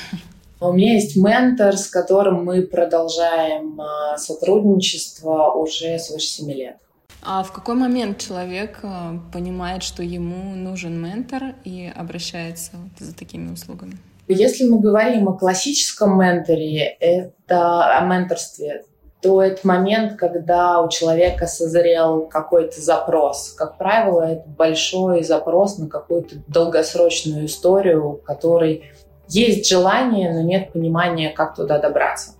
У 0.62 0.72
меня 0.72 0.94
есть 0.94 1.16
ментор, 1.16 1.76
с 1.76 1.88
которым 1.88 2.44
мы 2.44 2.62
продолжаем 2.62 3.80
а, 3.80 4.16
сотрудничество 4.16 5.50
уже 5.50 5.98
свыше 5.98 6.26
7 6.26 6.52
лет. 6.52 6.76
А 7.20 7.42
в 7.42 7.52
какой 7.52 7.74
момент 7.74 8.18
человек 8.18 8.78
а, 8.84 9.18
понимает, 9.32 9.82
что 9.82 10.04
ему 10.04 10.54
нужен 10.54 11.02
ментор 11.02 11.56
и 11.64 11.92
обращается 11.92 12.72
за 12.96 13.12
такими 13.12 13.52
услугами? 13.52 13.98
Если 14.28 14.64
мы 14.64 14.78
говорим 14.78 15.28
о 15.28 15.32
классическом 15.32 16.16
менторе, 16.16 16.96
это 17.00 17.98
о 17.98 18.06
менторстве, 18.06 18.84
то 19.20 19.42
это 19.42 19.66
момент, 19.66 20.16
когда 20.16 20.80
у 20.80 20.88
человека 20.88 21.46
созрел 21.46 22.26
какой-то 22.26 22.80
запрос. 22.80 23.52
Как 23.56 23.78
правило, 23.78 24.22
это 24.22 24.48
большой 24.48 25.24
запрос 25.24 25.78
на 25.78 25.88
какую-то 25.88 26.36
долгосрочную 26.46 27.46
историю, 27.46 28.20
который 28.24 28.84
есть 29.32 29.68
желание, 29.68 30.32
но 30.32 30.42
нет 30.42 30.72
понимания, 30.72 31.30
как 31.30 31.54
туда 31.54 31.78
добраться. 31.78 32.34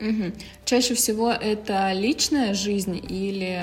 Угу. 0.00 0.32
Чаще 0.64 0.94
всего 0.94 1.30
это 1.30 1.92
личная 1.92 2.54
жизнь 2.54 2.96
или 3.08 3.58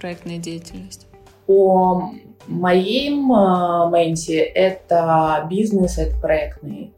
проектная 0.00 0.38
деятельность? 0.38 1.06
По 1.46 2.12
моим 2.46 3.32
э, 3.32 3.90
менти 3.90 4.32
это 4.32 5.46
бизнес, 5.50 5.98
это 5.98 6.16
проектный. 6.20 6.92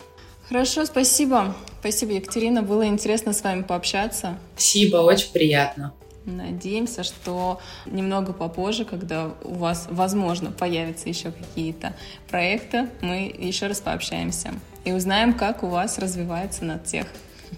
Хорошо, 0.49 0.85
спасибо. 0.85 1.55
Спасибо, 1.81 2.13
Екатерина. 2.13 2.63
Было 2.63 2.87
интересно 2.87 3.33
с 3.33 3.43
вами 3.43 3.63
пообщаться. 3.63 4.39
Спасибо, 4.55 4.99
очень 4.99 5.33
приятно. 5.33 5.95
Надеемся, 6.25 7.03
что 7.03 7.61
немного 7.87 8.33
попозже, 8.33 8.85
когда 8.85 9.33
у 9.43 9.55
вас, 9.55 9.89
возможно, 9.91 10.53
появятся 10.53 11.09
еще 11.09 11.33
какие-то 11.33 11.95
проекты, 12.29 12.89
мы 13.01 13.35
еще 13.37 13.67
раз 13.67 13.81
пообщаемся 13.81 14.53
и 14.85 14.93
узнаем, 14.93 15.35
как 15.35 15.63
у 15.63 15.67
вас 15.67 15.99
развивается 15.99 16.65
надтех. 16.65 17.07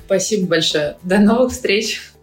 Спасибо 0.07 0.49
большое. 0.49 0.97
До 1.03 1.19
новых 1.19 1.53
встреч! 1.53 2.14